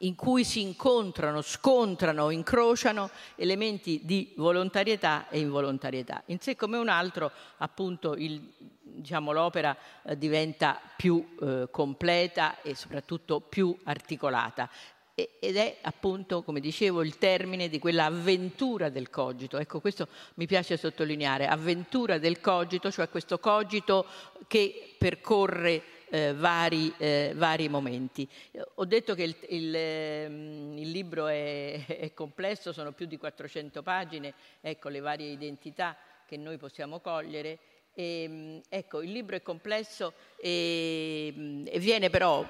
[0.00, 6.22] in cui si incontrano, scontrano, incrociano elementi di volontarietà e involontarietà.
[6.26, 12.74] In sé come un altro, appunto, il, diciamo, l'opera eh, diventa più eh, completa e
[12.74, 14.68] soprattutto più articolata
[15.16, 19.56] ed è appunto, come dicevo, il termine di quella avventura del cogito.
[19.56, 24.04] Ecco, questo mi piace sottolineare, avventura del cogito, cioè questo cogito
[24.46, 28.28] che percorre eh, vari, eh, vari, momenti.
[28.74, 33.82] Ho detto che il, il, ehm, il libro è, è, complesso, sono più di 400
[33.82, 37.58] pagine, ecco le varie identità che noi possiamo cogliere.
[37.94, 42.46] E, ehm, ecco, il libro è complesso e, e viene però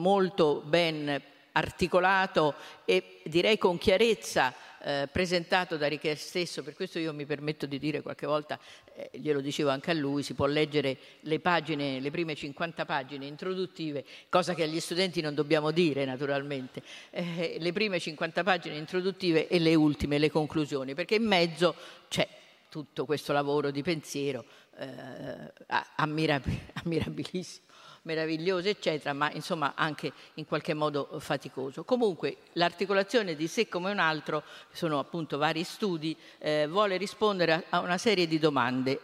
[0.00, 7.12] molto ben articolato e direi con chiarezza eh, presentato da Richer stesso, per questo io
[7.12, 8.58] mi permetto di dire qualche volta,
[8.94, 13.26] eh, glielo dicevo anche a lui, si può leggere le pagine, le prime 50 pagine
[13.26, 19.48] introduttive, cosa che agli studenti non dobbiamo dire naturalmente, eh, le prime 50 pagine introduttive
[19.48, 21.74] e le ultime, le conclusioni, perché in mezzo
[22.08, 22.26] c'è
[22.70, 24.44] tutto questo lavoro di pensiero
[24.78, 25.52] eh,
[25.96, 27.68] ammirabilissimo
[28.10, 31.84] meraviglioso, eccetera, ma insomma anche in qualche modo faticoso.
[31.84, 34.42] Comunque l'articolazione di sé come un altro,
[34.72, 39.00] sono appunto vari studi, eh, vuole rispondere a una serie di domande.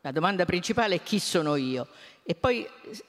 [0.00, 1.88] La domanda principale è chi sono io?
[2.22, 2.66] E poi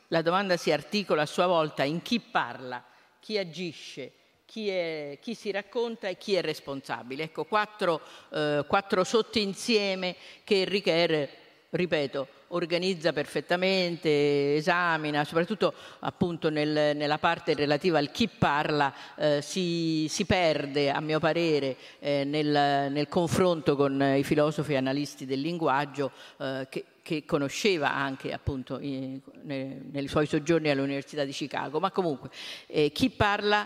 [0.07, 2.83] la domanda si articola a sua volta in chi parla,
[3.19, 4.11] chi agisce,
[4.45, 7.23] chi, è, chi, si racconta e chi è responsabile.
[7.23, 8.01] Ecco, quattro,
[8.33, 11.29] eh, quattro sottoinsieme che Richer,
[11.71, 20.05] ripeto, organizza perfettamente, esamina, soprattutto appunto nel, nella parte relativa al chi parla eh, si,
[20.09, 25.39] si, perde, a mio parere, eh, nel, nel, confronto con i filosofi e analisti del
[25.39, 31.79] linguaggio eh, che, che, conosceva anche appunto nei, suoi soggiorni all'Università di Chicago.
[31.79, 32.29] Ma comunque
[32.67, 33.65] eh, chi parla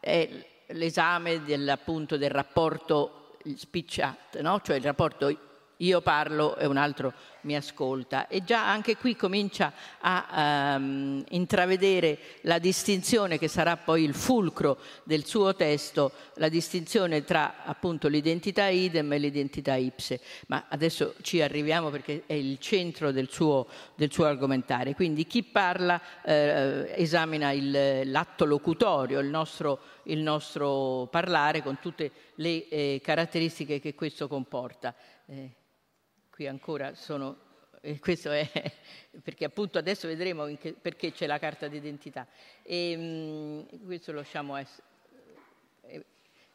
[0.00, 0.28] è
[0.70, 4.60] l'esame del, appunto, del rapporto speech act, no?
[4.64, 5.28] cioè il rapporto
[5.78, 7.12] io parlo e un altro
[7.46, 14.02] mi ascolta e già anche qui comincia a um, intravedere la distinzione che sarà poi
[14.02, 20.66] il fulcro del suo testo, la distinzione tra appunto l'identità idem e l'identità ipse, ma
[20.68, 24.94] adesso ci arriviamo perché è il centro del suo, del suo argomentare.
[24.94, 32.10] Quindi chi parla eh, esamina il, l'atto locutorio, il nostro, il nostro, parlare con tutte
[32.36, 34.94] le eh, caratteristiche che questo comporta.
[35.26, 35.50] Eh,
[36.36, 37.34] qui ancora sono,
[37.80, 38.46] eh, questo è
[39.24, 42.26] perché appunto adesso vedremo che, perché c'è la carta d'identità.
[42.62, 44.82] E, mh, questo lo lasciamo essere.
[45.86, 46.04] Eh,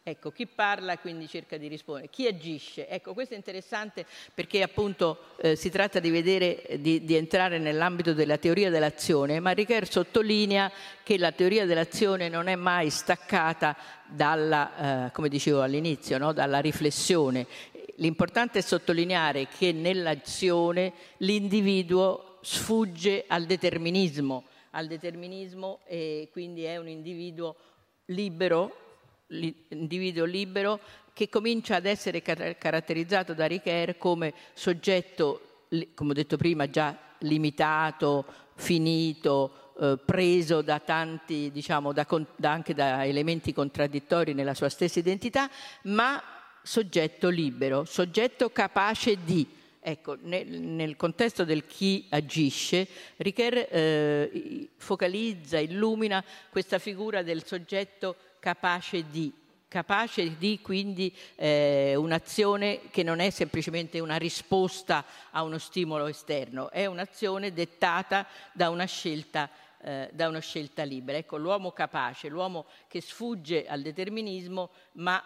[0.04, 2.88] ecco, chi parla quindi cerca di rispondere, chi agisce.
[2.88, 8.13] Ecco, questo è interessante perché appunto eh, si tratta di vedere, di, di, entrare nell'ambito
[8.13, 15.08] della teoria dell'azione, ma Richer sottolinea che la teoria dell'azione non è mai staccata dalla,
[15.08, 16.34] eh, come dicevo all'inizio, no?
[16.34, 17.48] dalla riflessione
[18.02, 26.88] L'importante è sottolineare che nell'azione l'individuo sfugge al determinismo, al determinismo e quindi è un
[26.88, 27.56] individuo
[28.06, 28.76] libero,
[29.28, 30.80] individuo libero
[31.14, 38.26] che comincia ad essere caratterizzato da Richer come soggetto, come ho detto prima, già limitato,
[38.56, 44.98] finito, eh, preso da tanti, diciamo, da, da, anche da elementi contraddittori nella sua stessa
[44.98, 45.48] identità,
[45.84, 46.20] ma
[46.63, 49.60] soggetto libero, soggetto capace di.
[49.84, 58.15] Ecco, nel, nel contesto del chi agisce, Richer eh, focalizza, illumina questa figura del soggetto
[58.39, 59.34] capace di,
[59.67, 66.69] capace di quindi eh, un'azione che non è semplicemente una risposta a uno stimolo esterno,
[66.69, 69.50] è un'azione dettata da una scelta
[69.84, 71.17] eh, da una scelta libera.
[71.17, 75.24] Ecco, l'uomo capace, l'uomo che sfugge al determinismo, ma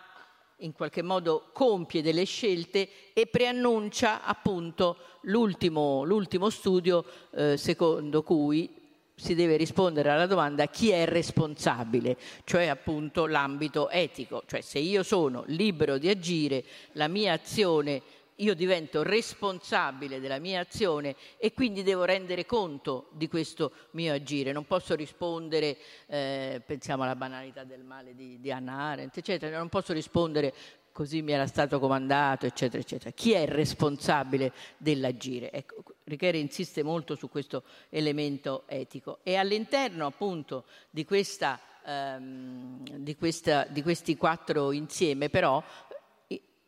[0.59, 8.83] in qualche modo compie delle scelte e preannuncia appunto l'ultimo, l'ultimo studio eh, secondo cui
[9.17, 15.03] si deve rispondere alla domanda chi è responsabile, cioè appunto l'ambito etico, cioè se io
[15.03, 16.63] sono libero di agire,
[16.93, 18.01] la mia azione
[18.37, 24.51] io divento responsabile della mia azione e quindi devo rendere conto di questo mio agire.
[24.51, 29.69] Non posso rispondere, eh, pensiamo alla banalità del male di, di Anna Arendt, eccetera, non
[29.69, 30.53] posso rispondere
[30.91, 33.11] così mi era stato comandato, eccetera, eccetera.
[33.11, 35.51] Chi è responsabile dell'agire?
[35.51, 43.15] Ecco, Richiere insiste molto su questo elemento etico e all'interno appunto di, questa, ehm, di,
[43.15, 45.63] questa, di questi quattro insieme però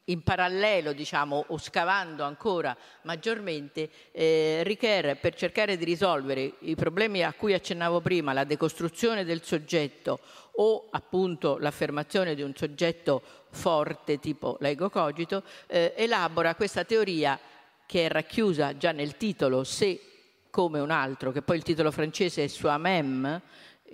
[0.10, 7.24] in parallelo, diciamo, o scavando ancora maggiormente, eh, Richer per cercare di risolvere i problemi
[7.24, 10.20] a cui accennavo prima, la decostruzione del soggetto
[10.60, 17.40] o appunto l'affermazione di un soggetto forte tipo l'ego cogito, eh, elabora questa teoria
[17.86, 20.02] che è racchiusa già nel titolo Se
[20.50, 23.42] come un altro, che poi il titolo francese è Soi-même,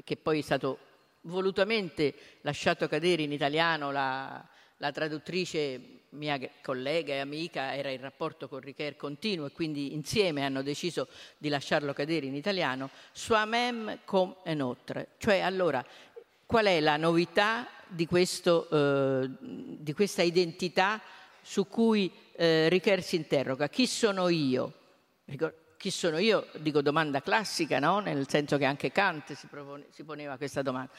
[0.04, 0.80] che poi è stato
[1.22, 4.44] volutamente lasciato cadere in italiano la,
[4.78, 10.44] la traduttrice mia collega e amica era in rapporto con Richer continuo e quindi insieme
[10.44, 11.08] hanno deciso
[11.38, 15.10] di lasciarlo cadere in italiano, soi-même comme un autre.
[15.18, 15.86] Cioè allora
[16.46, 21.02] qual è la novità di, questo, eh, di questa identità
[21.42, 23.68] su cui eh, Richer si interroga?
[23.70, 24.74] Chi sono io?
[25.78, 26.48] Chi sono io?
[26.58, 28.00] Dico domanda classica, no?
[28.00, 30.92] nel senso che anche Kant si, propone, si poneva questa domanda.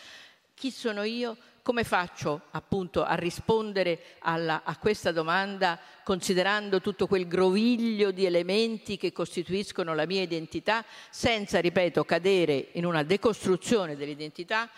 [0.54, 1.36] Chi sono io?
[1.62, 8.96] Come faccio appunto a rispondere alla, a questa domanda considerando tutto quel groviglio di elementi
[8.96, 14.70] che costituiscono la mia identità senza, ripeto, cadere in una decostruzione dell'identità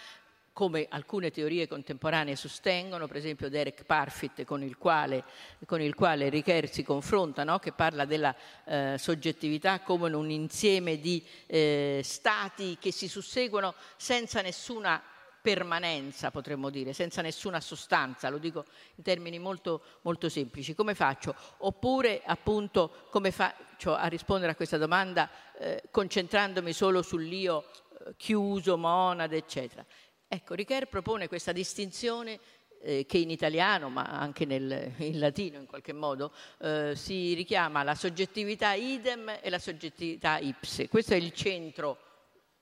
[0.56, 5.22] come alcune teorie contemporanee sostengono, per esempio Derek Parfit con il quale,
[5.66, 7.58] con il quale Richer si confronta, no?
[7.58, 14.40] che parla della eh, soggettività come un insieme di eh, stati che si susseguono senza
[14.40, 15.02] nessuna
[15.46, 18.64] permanenza, potremmo dire, senza nessuna sostanza, lo dico
[18.96, 20.74] in termini molto, molto semplici.
[20.74, 21.36] Come faccio?
[21.58, 27.62] Oppure, appunto, come faccio a rispondere a questa domanda eh, concentrandomi solo sull'io
[28.06, 29.86] eh, chiuso, monade, eccetera?
[30.26, 32.40] Ecco, Richer propone questa distinzione
[32.82, 37.84] eh, che in italiano, ma anche nel, in latino in qualche modo, eh, si richiama
[37.84, 40.88] la soggettività idem e la soggettività ipse.
[40.88, 41.98] Questo è il centro,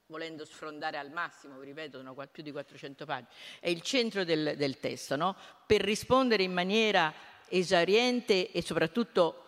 [0.07, 3.29] volendo sfrondare al massimo, ripeto, sono più di 400 pagine,
[3.61, 5.37] è il centro del, del testo, no?
[5.67, 7.13] per rispondere in maniera
[7.49, 9.41] esauriente e soprattutto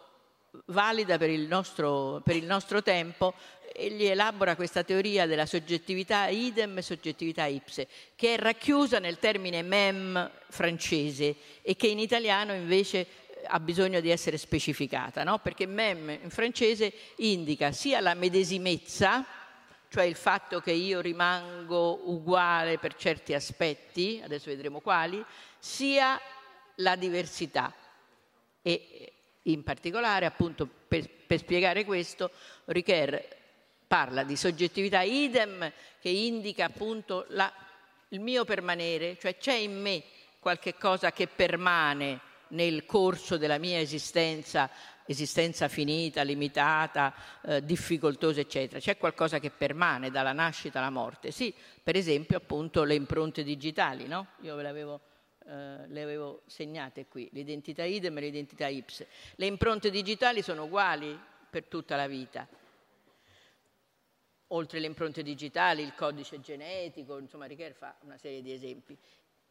[0.67, 3.35] valida per il nostro, per il nostro tempo
[3.77, 9.63] egli elabora questa teoria della soggettività idem e soggettività ipse, che è racchiusa nel termine
[9.63, 13.07] mem francese e che in italiano invece eh,
[13.45, 15.39] ha bisogno di essere specificata, no?
[15.39, 19.27] perché mem in francese indica sia la medesimezza,
[19.89, 25.25] cioè il fatto che io rimango uguale per certi aspetti, adesso vedremo quali,
[25.59, 26.21] sia
[26.77, 27.73] la diversità.
[28.63, 29.13] E
[29.43, 32.31] in particolare, appunto, per, per spiegare questo,
[32.67, 33.37] Richer
[33.87, 35.71] parla di soggettività idem
[36.01, 37.53] che indica appunto la,
[38.09, 40.03] il mio permanere, cioè c'è in me
[40.41, 44.71] qualche cosa che permane nel corso della mia esistenza,
[45.07, 48.81] esistenza finita, limitata, eh, difficoltosa, eccetera.
[48.81, 51.31] C'è qualcosa che permane dalla nascita alla morte.
[51.31, 54.29] Sì, per esempio appunto le impronte digitali, no?
[54.43, 55.01] Io ve le avevo,
[55.47, 59.09] eh, le avevo segnate qui, l'identità idem e l'identità ipse.
[59.37, 62.47] Le impronte digitali sono uguali per tutta la vita
[64.49, 68.97] oltre le impronte digitali, il codice genetico, insomma Richer fa una serie di esempi.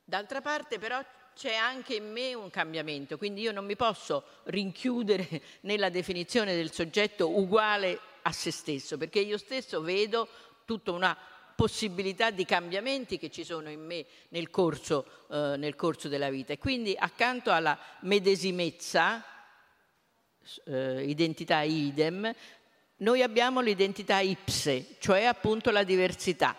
[0.04, 1.04] D'altra parte però
[1.36, 6.72] c'è anche in me un cambiamento, quindi io non mi posso rinchiudere nella definizione del
[6.72, 10.28] soggetto uguale a se stesso, perché io stesso vedo
[10.64, 11.16] tutta una
[11.56, 16.54] possibilità di cambiamenti che ci sono in me nel corso, eh, nel corso della vita.
[16.54, 19.24] E quindi accanto alla medesimezza,
[20.66, 22.34] eh, identità idem,
[22.98, 26.56] noi abbiamo l'identità ipse, cioè appunto la diversità.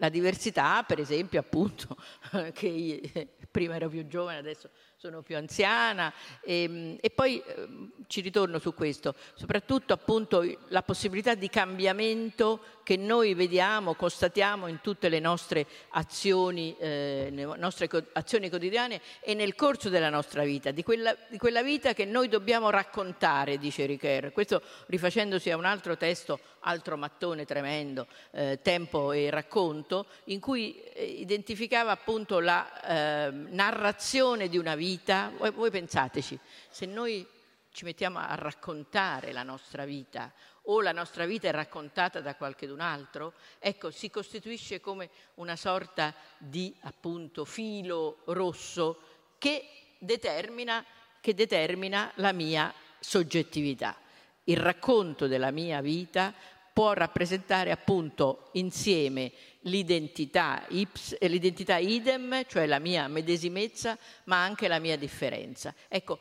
[0.00, 1.96] La diversità, per esempio, appunto,
[2.52, 6.12] che prima ero più giovane, adesso sono più anziana.
[6.42, 7.68] E, ehm, e poi eh,
[8.06, 14.80] ci ritorno su questo, soprattutto appunto la possibilità di cambiamento che noi vediamo, constatiamo in
[14.80, 17.28] tutte le nostre azioni, eh,
[17.58, 22.06] nostre azioni quotidiane e nel corso della nostra vita, di quella, di quella vita che
[22.06, 24.32] noi dobbiamo raccontare, dice Richer.
[24.32, 30.80] Questo rifacendosi a un altro testo, altro mattone tremendo, eh, Tempo e racconto, in cui
[30.80, 35.30] eh, identificava appunto la eh, narrazione di una vita.
[35.36, 36.38] Voi, voi pensateci,
[36.70, 37.26] se noi
[37.70, 40.32] ci mettiamo a raccontare la nostra vita
[40.70, 46.14] o la nostra vita è raccontata da qualcun altro, ecco, si costituisce come una sorta
[46.38, 49.00] di appunto filo rosso
[49.38, 49.64] che
[49.98, 50.84] determina,
[51.20, 53.96] che determina la mia soggettività.
[54.44, 56.34] Il racconto della mia vita
[56.72, 64.78] può rappresentare appunto insieme l'identità, ips, l'identità idem, cioè la mia medesimezza, ma anche la
[64.78, 65.74] mia differenza.
[65.88, 66.18] Ecco,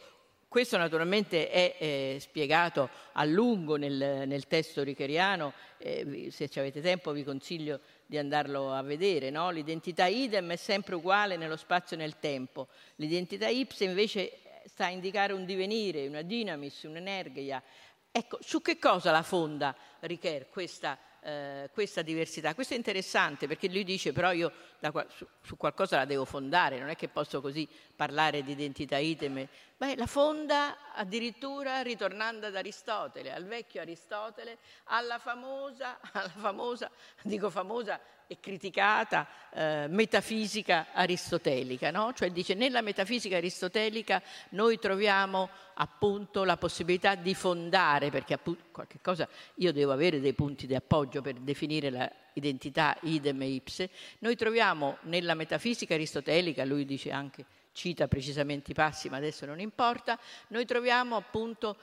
[0.48, 7.12] questo naturalmente è eh, spiegato a lungo nel, nel testo richeriano, eh, se avete tempo
[7.12, 9.30] vi consiglio di andarlo a vedere.
[9.30, 9.50] No?
[9.50, 14.90] L'identità idem è sempre uguale nello spazio e nel tempo, l'identità ipse invece sta a
[14.90, 17.62] indicare un divenire, una dinamis, un'energia.
[18.10, 22.56] Ecco, su che cosa la fonda Richer questa eh, questa diversità.
[22.56, 26.80] Questo è interessante perché lui dice però io da, su, su, qualcosa la devo fondare,
[26.80, 29.46] non è che posso così parlare di identità idem.
[29.80, 36.90] Beh, la fonda addirittura ritornando ad Aristotele, al vecchio Aristotele, alla famosa, alla famosa
[37.22, 42.12] dico famosa e criticata eh, metafisica aristotelica, no?
[42.14, 44.20] cioè dice nella metafisica aristotelica
[44.50, 50.34] noi troviamo appunto la possibilità di fondare, perché appunto qualche cosa io devo avere dei
[50.34, 56.84] punti di appoggio per definire l'identità idem e ipse, noi troviamo nella metafisica aristotelica, lui
[56.84, 57.46] dice anche,
[57.78, 61.78] cita precisamente i passi, ma adesso non importa, noi troviamo appunto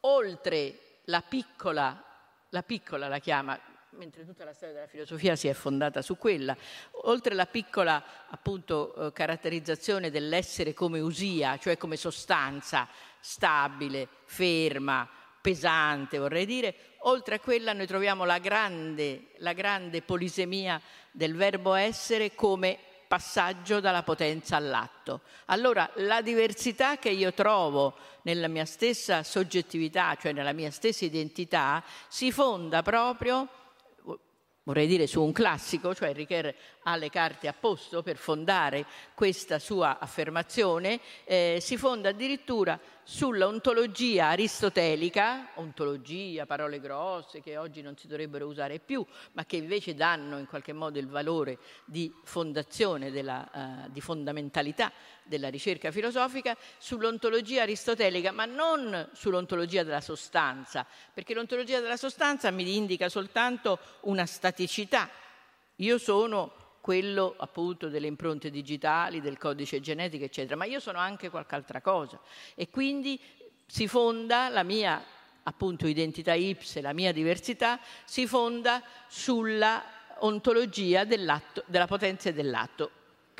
[0.00, 2.04] oltre la piccola,
[2.48, 3.58] la piccola la chiama,
[3.90, 6.56] mentre tutta la storia della filosofia si è fondata su quella.
[7.04, 12.88] Oltre alla piccola appunto, eh, caratterizzazione dell'essere come usia, cioè come sostanza
[13.20, 15.08] stabile, ferma,
[15.40, 20.80] pesante vorrei dire, oltre a quella noi troviamo la grande, la grande polisemia
[21.12, 25.22] del verbo essere come passaggio dalla potenza all'atto.
[25.46, 31.82] Allora la diversità che io trovo nella mia stessa soggettività, cioè nella mia stessa identità,
[32.06, 33.48] si fonda proprio
[34.62, 36.54] vorrei dire su un classico, cioè Richer
[36.84, 42.78] ha le carte a posto per fondare questa sua affermazione, eh, si fonda addirittura
[43.10, 49.96] sull'ontologia aristotelica, ontologia, parole grosse che oggi non si dovrebbero usare più, ma che invece
[49.96, 54.92] danno in qualche modo il valore di fondazione, della, uh, di fondamentalità
[55.24, 62.76] della ricerca filosofica, sull'ontologia aristotelica, ma non sull'ontologia della sostanza, perché l'ontologia della sostanza mi
[62.76, 65.10] indica soltanto una staticità.
[65.74, 71.30] Io sono quello appunto delle impronte digitali, del codice genetico, eccetera, ma io sono anche
[71.30, 72.18] qualche altra cosa
[72.54, 73.18] e quindi
[73.66, 75.02] si fonda la mia
[75.42, 79.82] appunto identità ipse, la mia diversità, si fonda sulla
[80.18, 81.40] ontologia della
[81.86, 82.90] potenza dell'atto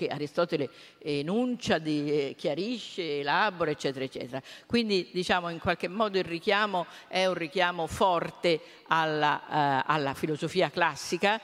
[0.01, 4.43] che Aristotele enuncia, di, eh, chiarisce, elabora, eccetera, eccetera.
[4.64, 10.70] Quindi diciamo in qualche modo il richiamo è un richiamo forte alla, uh, alla filosofia
[10.70, 11.38] classica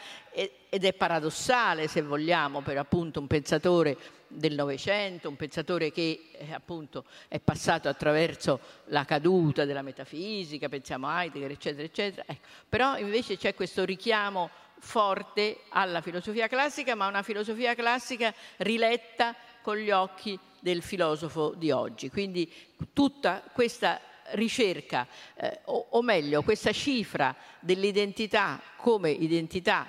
[0.68, 3.96] ed è paradossale, se vogliamo, per appunto un pensatore
[4.28, 11.08] del Novecento, un pensatore che eh, appunto è passato attraverso la caduta della metafisica, pensiamo
[11.08, 12.24] a Heidegger, eccetera, eccetera.
[12.26, 12.46] Ecco.
[12.68, 19.76] Però invece c'è questo richiamo forte alla filosofia classica, ma una filosofia classica riletta con
[19.76, 22.10] gli occhi del filosofo di oggi.
[22.10, 22.52] Quindi
[22.92, 24.00] tutta questa
[24.32, 29.88] ricerca, eh, o, o meglio, questa cifra dell'identità come identità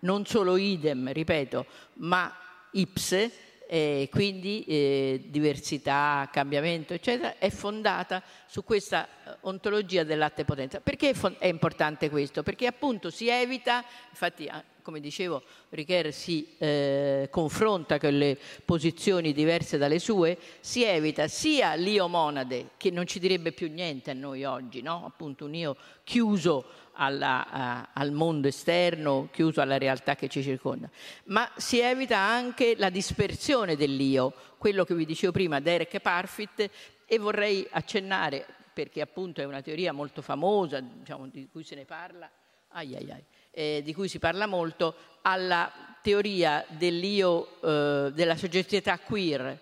[0.00, 2.34] non solo idem, ripeto, ma
[2.72, 3.32] ipse,
[3.72, 10.80] eh, quindi eh, diversità, cambiamento, eccetera, è fondata su questa eh, ontologia dell'atte potenza.
[10.80, 12.42] Perché è importante questo?
[12.42, 14.50] Perché appunto si evita, infatti
[14.82, 21.74] come dicevo Richer si eh, confronta con le posizioni diverse dalle sue, si evita sia
[21.74, 25.04] l'io monade, che non ci direbbe più niente a noi oggi, no?
[25.06, 30.90] appunto un io chiuso alla, uh, al mondo esterno, chiuso alla realtà che ci circonda,
[31.24, 36.70] ma si evita anche la dispersione dell'io, quello che vi dicevo prima, Derek Parfit,
[37.06, 41.84] e vorrei accennare, perché appunto è una teoria molto famosa, diciamo, di cui se ne
[41.84, 42.30] parla,
[42.68, 48.98] ai ai ai, eh, di cui si parla molto, alla teoria dell'io, eh, della soggettività
[48.98, 49.58] queer,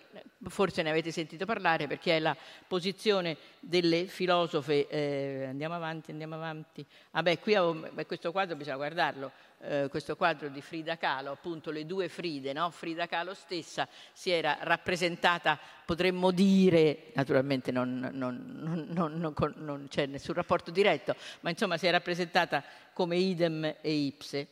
[0.47, 2.37] forse ne avete sentito parlare perché è la
[2.67, 8.55] posizione delle filosofe, eh, andiamo avanti, andiamo avanti, ah beh, qui avevo, beh, questo quadro
[8.55, 12.71] bisogna guardarlo, eh, questo quadro di Frida Kahlo, appunto le due Fride, no?
[12.71, 20.35] Frida Kahlo stessa si era rappresentata, potremmo dire, naturalmente non, non, non, non c'è nessun
[20.35, 22.63] rapporto diretto, ma insomma si è rappresentata
[22.93, 24.49] come idem e ipse.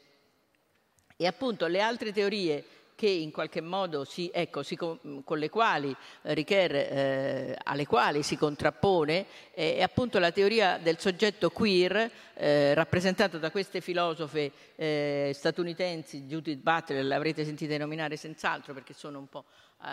[1.16, 2.64] E appunto le altre teorie
[2.94, 5.00] che in qualche modo si, ecco, si, con
[5.38, 11.50] le quali eh, Richer, eh, alle quali si contrappone è appunto la teoria del soggetto
[11.50, 18.94] queer eh, rappresentato da queste filosofe eh, statunitensi, Judith Butler, l'avrete sentita nominare senz'altro perché
[18.94, 19.44] sono un po'
[19.82, 19.88] eh,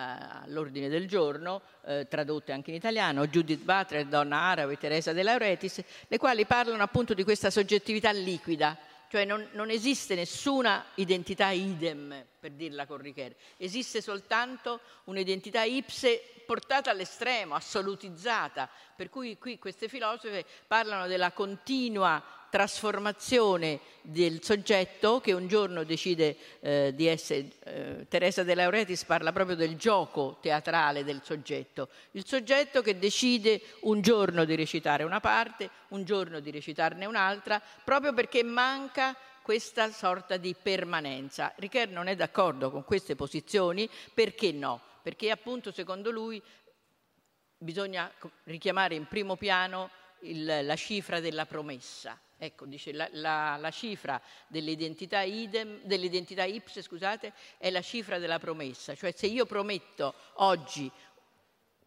[0.45, 5.81] all'ordine del giorno, eh, tradotte anche in italiano, Judith Butler, Donna Arabe, Teresa De Lauretis,
[6.07, 8.77] le quali parlano appunto di questa soggettività liquida
[9.13, 16.41] cioè non, non, esiste nessuna identità idem, per dirla con Richer, esiste soltanto un'identità ipse
[16.47, 22.23] portata all'estremo, assolutizzata, per cui qui queste filosofe parlano della continua
[22.53, 27.47] trasformazione del soggetto che un giorno decide eh, di essere...
[27.63, 31.89] Eh, Teresa De Lauretis parla proprio del gioco teatrale del soggetto.
[32.11, 37.59] Il soggetto che decide un giorno di recitare una parte, un giorno di recitarne un'altra,
[37.83, 41.53] proprio perché manca questa sorta di permanenza.
[41.55, 44.79] Richer non è d'accordo con queste posizioni, perché no?
[45.01, 46.39] Perché appunto secondo lui
[47.57, 49.89] bisogna richiamare in primo piano
[50.19, 52.19] il, la cifra della promessa.
[52.43, 58.37] Ecco, dice la, la, la cifra dell'identità, idem, dell'identità ips scusate, è la cifra della
[58.37, 58.93] promessa.
[58.95, 60.91] Cioè se io prometto oggi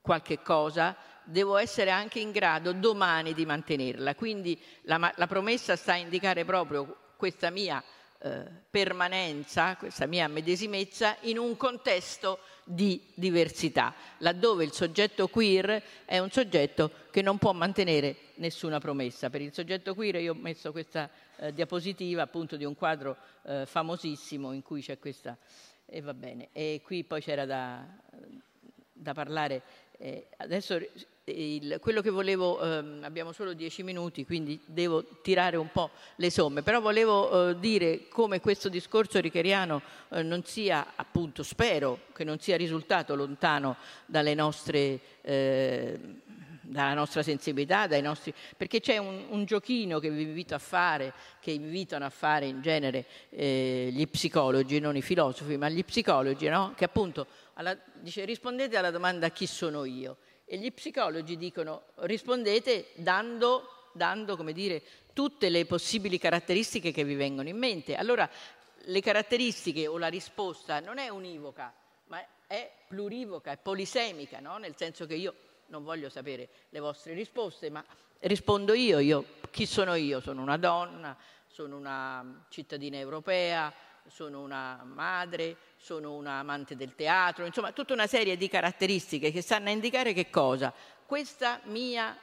[0.00, 4.14] qualche cosa, devo essere anche in grado domani di mantenerla.
[4.14, 7.84] Quindi la, la promessa sta a indicare proprio questa mia
[8.18, 16.18] eh, permanenza, questa mia medesimezza in un contesto di diversità, laddove il soggetto queer è
[16.18, 19.30] un soggetto che non può mantenere nessuna promessa.
[19.30, 23.66] Per il soggetto queer io ho messo questa eh, diapositiva appunto di un quadro eh,
[23.66, 25.36] famosissimo in cui c'è questa
[25.84, 26.48] e va bene.
[26.52, 27.86] E qui poi c'era da,
[28.92, 29.62] da parlare
[29.98, 30.78] eh, adesso
[31.24, 36.30] il, quello che volevo, ehm, abbiamo solo dieci minuti, quindi devo tirare un po' le
[36.30, 39.80] somme, però volevo eh, dire come questo discorso richeriano
[40.10, 45.98] eh, non sia, appunto, spero che non sia risultato lontano dalle nostre eh,
[46.68, 48.32] dalla nostra sensibilità, dai nostri...
[48.56, 52.60] perché c'è un, un, giochino che vi invito a fare, che invitano a fare in
[52.60, 56.74] genere eh, gli psicologi, non i filosofi, ma gli psicologi, no?
[56.76, 62.88] che appunto alla, dice rispondete alla domanda chi sono io e gli psicologi dicono rispondete
[62.94, 67.96] dando, dando come dire, tutte le possibili caratteristiche che vi vengono in mente.
[67.96, 68.28] Allora
[68.88, 71.72] le caratteristiche o la risposta non è univoca,
[72.06, 74.58] ma è plurivoca, è polisemica, no?
[74.58, 75.34] nel senso che io
[75.68, 77.84] non voglio sapere le vostre risposte, ma
[78.20, 80.20] rispondo io, io chi sono io?
[80.20, 83.72] Sono una donna, sono una cittadina europea,
[84.08, 89.42] sono una madre, sono una amante del teatro, insomma tutta una serie di caratteristiche che
[89.42, 90.72] stanno a indicare che cosa?
[91.04, 92.16] Questa mia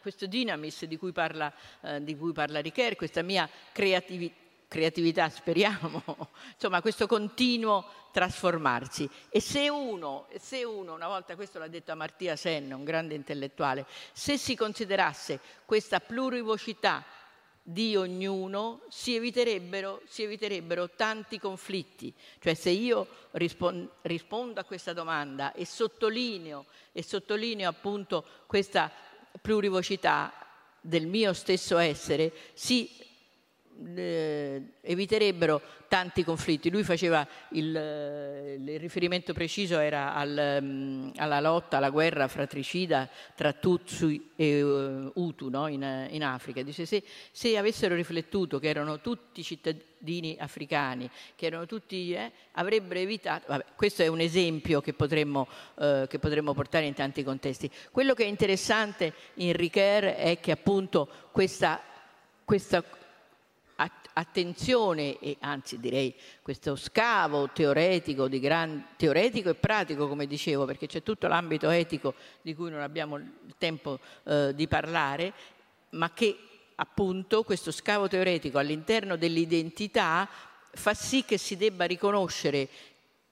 [0.00, 1.52] questo dynamis di cui parla,
[1.82, 4.40] eh, di cui parla Richer, questa mia creatività,
[4.72, 6.02] creatività, speriamo,
[6.54, 9.06] insomma questo continuo trasformarsi.
[9.28, 13.84] E se uno, se uno, una volta questo l'ha detto Amartya Sen, un grande intellettuale,
[14.12, 17.04] se si considerasse questa plurivocità
[17.62, 22.12] di ognuno si eviterebbero, si eviterebbero tanti conflitti.
[22.40, 28.90] Cioè se io rispon- rispondo a questa domanda e sottolineo, e sottolineo appunto questa
[29.38, 30.32] plurivocità
[30.80, 33.10] del mio stesso essere, si
[33.94, 36.70] eh, eviterebbero tanti conflitti.
[36.70, 43.08] Lui faceva il, eh, il riferimento preciso era al, um, alla lotta, alla guerra fratricida
[43.34, 45.66] tra Tutsi e uh, Hutu no?
[45.66, 46.62] in, in, Africa.
[46.62, 53.00] Dice se, se, avessero riflettuto che erano tutti cittadini africani, che erano tutti, eh, avrebbero
[53.00, 53.44] evitato.
[53.48, 57.70] Vabbè, questo è un esempio che potremmo, uh, che potremmo portare in tanti contesti.
[57.90, 61.82] Quello che è interessante in Ricoeur è che appunto questa,
[62.44, 62.82] questa
[64.14, 71.02] attenzione e anzi direi questo scavo teoretico, gran, teoretico e pratico come dicevo perché c'è
[71.02, 75.32] tutto l'ambito etico di cui non abbiamo il tempo eh, di parlare
[75.90, 76.36] ma che
[76.76, 80.28] appunto questo scavo teoretico all'interno dell'identità
[80.74, 82.68] fa sì che si debba riconoscere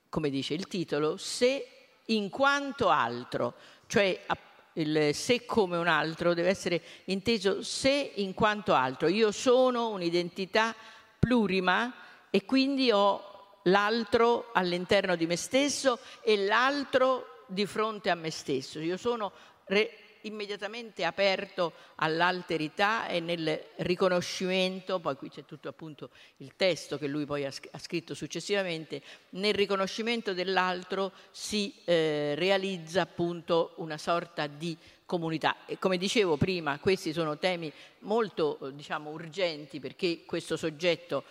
[0.09, 1.67] come dice il titolo se
[2.07, 3.55] in quanto altro
[3.87, 9.09] cioè appunto il se come un altro deve essere inteso se in quanto altro.
[9.09, 10.75] Io sono un'identità
[11.19, 11.93] plurima
[12.31, 18.79] e quindi ho l'altro all'interno di me stesso e l'altro di fronte a me stesso.
[18.79, 19.33] Io sono
[19.67, 27.07] re- immediatamente aperto all'alterità e nel riconoscimento, poi qui c'è tutto appunto il testo che
[27.07, 34.77] lui poi ha, scritto successivamente, nel riconoscimento dell'altro si eh, realizza appunto una sorta di
[35.05, 35.67] comunità.
[35.67, 41.25] E come dicevo prima, questi sono temi molto diciamo, urgenti perché questo soggetto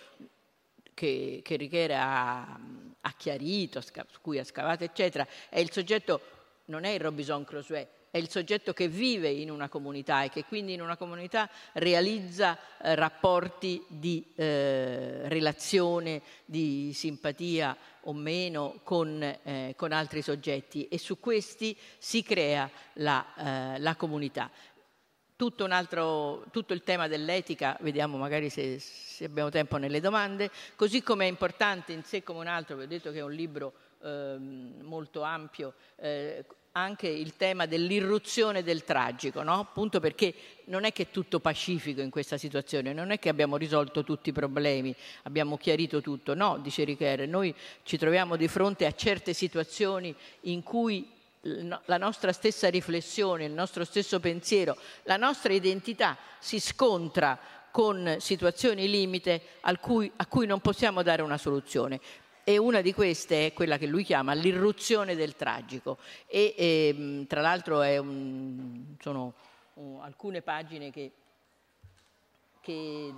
[0.92, 2.60] che, che Richere ha,
[3.00, 6.20] ha chiarito, su cui ha scavato, eccetera, è il soggetto,
[6.66, 10.44] non è il Robinson Crusoe, è il soggetto che vive in una comunità e che
[10.44, 19.22] quindi in una comunità realizza eh, rapporti di eh, relazione, di simpatia o meno con,
[19.22, 24.50] eh, con, altri soggetti e su questi si crea la, eh, la comunità.
[25.36, 31.02] Tutto, altro, tutto, il tema dell'etica, vediamo magari se, se, abbiamo tempo nelle domande, così
[31.02, 33.72] come è importante in sé come un altro, vi ho detto che è un libro
[34.02, 34.36] eh,
[34.82, 39.58] molto ampio eh, anche il tema dell'irruzione del tragico, no?
[39.58, 40.32] appunto perché
[40.66, 44.28] non è che è tutto pacifico in questa situazione, non è che abbiamo risolto tutti
[44.28, 44.94] i problemi,
[45.24, 50.62] abbiamo chiarito tutto, no, dice Richer, noi ci troviamo di fronte a certe situazioni in
[50.62, 51.10] cui
[51.86, 57.38] la nostra stessa riflessione, il nostro stesso pensiero, la nostra identità si scontra
[57.70, 59.42] con situazioni limite
[59.80, 62.00] cui, a cui non possiamo dare una soluzione
[62.52, 65.98] e una di queste è quella che lui chiama l'irruzione del tragico.
[66.26, 69.34] E, e ehm, tra l'altro un, sono
[69.74, 71.12] un, alcune pagine che,
[72.60, 73.14] che,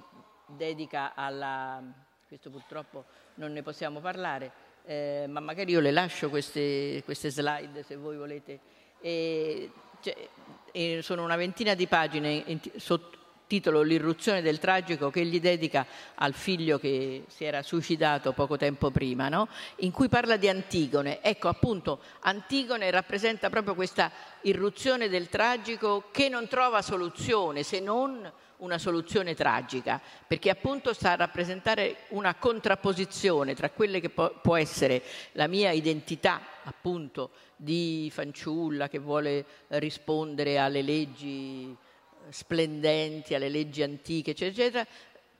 [0.47, 1.83] dedica alla
[2.27, 3.05] questo purtroppo
[3.37, 4.53] non ne possiamo parlare
[4.85, 8.59] eh, ma magari io le lascio queste, queste slide se voi volete.
[9.01, 9.71] E,
[10.01, 13.19] cioè, sono una ventina di pagine in, sotto
[13.53, 18.91] titolo L'irruzione del tragico che gli dedica al figlio che si era suicidato poco tempo
[18.91, 19.47] prima, no?
[19.81, 21.21] in cui parla di Antigone.
[21.21, 24.11] Ecco, appunto, Antigone rappresenta proprio questa
[24.43, 31.11] irruzione del tragico che non trova soluzione se non una soluzione tragica, perché appunto sta
[31.11, 38.89] a rappresentare una contrapposizione tra quelle che può essere la mia identità, appunto, di fanciulla
[38.89, 41.77] che vuole rispondere alle leggi
[42.31, 44.87] splendenti, alle leggi antiche, eccetera, eccetera,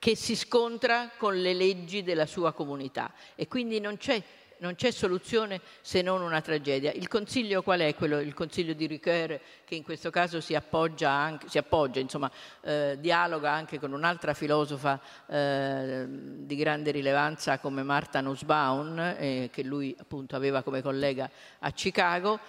[0.03, 4.21] che si scontra con le leggi della sua comunità e quindi non c'è,
[4.57, 6.91] non c'è soluzione se non una tragedia.
[6.91, 7.95] Il consiglio qual è?
[7.95, 12.29] Quello, il consiglio di Ricoeur che in questo caso si appoggia, anche, si appoggia insomma,
[12.63, 19.63] eh, dialoga anche con un'altra filosofa eh, di grande rilevanza come Martha Nussbaum, eh, che
[19.63, 21.29] lui appunto aveva come collega
[21.59, 22.39] a Chicago,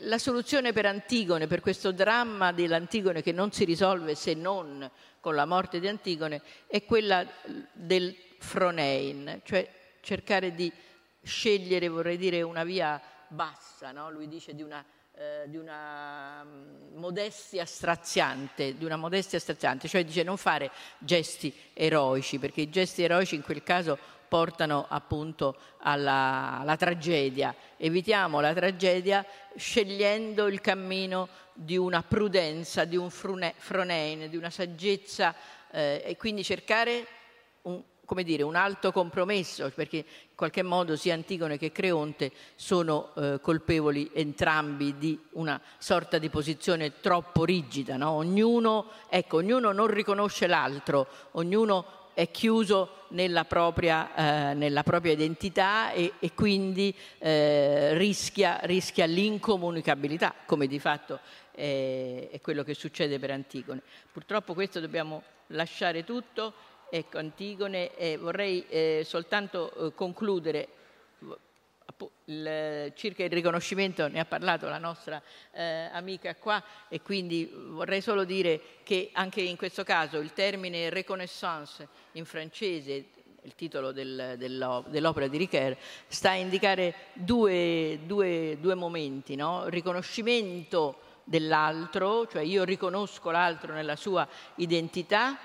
[0.00, 4.90] la soluzione per Antigone, per questo dramma dell'Antigone che non si risolve se non
[5.20, 7.26] con la morte di Antigone, è quella
[7.72, 9.66] del Fronein, cioè
[10.00, 10.70] cercare di
[11.22, 14.10] scegliere, vorrei dire, una via bassa, no?
[14.10, 14.84] lui dice di una,
[15.14, 21.54] eh, di una mm, modestia straziante, di una modestia straziante, cioè dice non fare gesti
[21.72, 23.98] eroici, perché i gesti eroici in quel caso
[24.34, 27.54] portano appunto alla, alla tragedia.
[27.76, 29.24] Evitiamo la tragedia
[29.54, 35.36] scegliendo il cammino di una prudenza, di un fronein, di una saggezza
[35.70, 37.06] eh, e quindi cercare
[37.62, 43.14] un, come dire, un alto compromesso, perché in qualche modo sia Antigone che Creonte sono
[43.14, 47.96] eh, colpevoli entrambi di una sorta di posizione troppo rigida.
[47.96, 48.10] No?
[48.10, 55.92] Ognuno, ecco, ognuno non riconosce l'altro, ognuno è chiuso nella propria, eh, nella propria identità
[55.92, 63.18] e, e quindi eh, rischia, rischia, l'incomunicabilità, come di fatto è, è, quello che succede
[63.18, 63.82] per Antigone.
[64.10, 66.54] Purtroppo questo dobbiamo lasciare tutto.
[66.88, 70.68] Ecco, Antigone, eh, vorrei eh, soltanto eh, concludere
[72.26, 75.22] il, circa il riconoscimento ne ha parlato la nostra
[75.52, 80.90] eh, amica qua e quindi vorrei solo dire che anche in questo caso il termine
[80.90, 83.06] reconnaissance in francese
[83.44, 85.76] il titolo del, dell'opera di Riquer,
[86.06, 89.68] sta a indicare due, due, due momenti, no?
[89.68, 94.26] riconoscimento dell'altro, cioè io riconosco l'altro nella sua
[94.56, 95.38] identità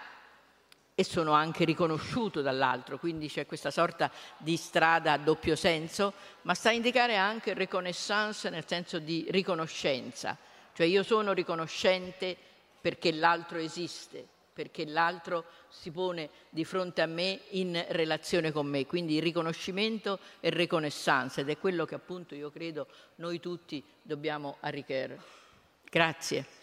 [1.00, 6.54] e sono anche riconosciuto dall'altro, quindi c'è questa sorta di strada a doppio senso, ma
[6.54, 10.38] sta a indicare anche reconnaissance nel senso di riconoscenza,
[10.74, 12.36] cioè io sono riconoscente
[12.82, 18.86] perché l'altro esiste, perché l'altro si pone di fronte a me in relazione con me,
[18.86, 25.18] quindi riconoscimento e reconnaissance ed è quello che appunto io credo noi tutti dobbiamo arricchire.
[25.90, 26.59] Grazie.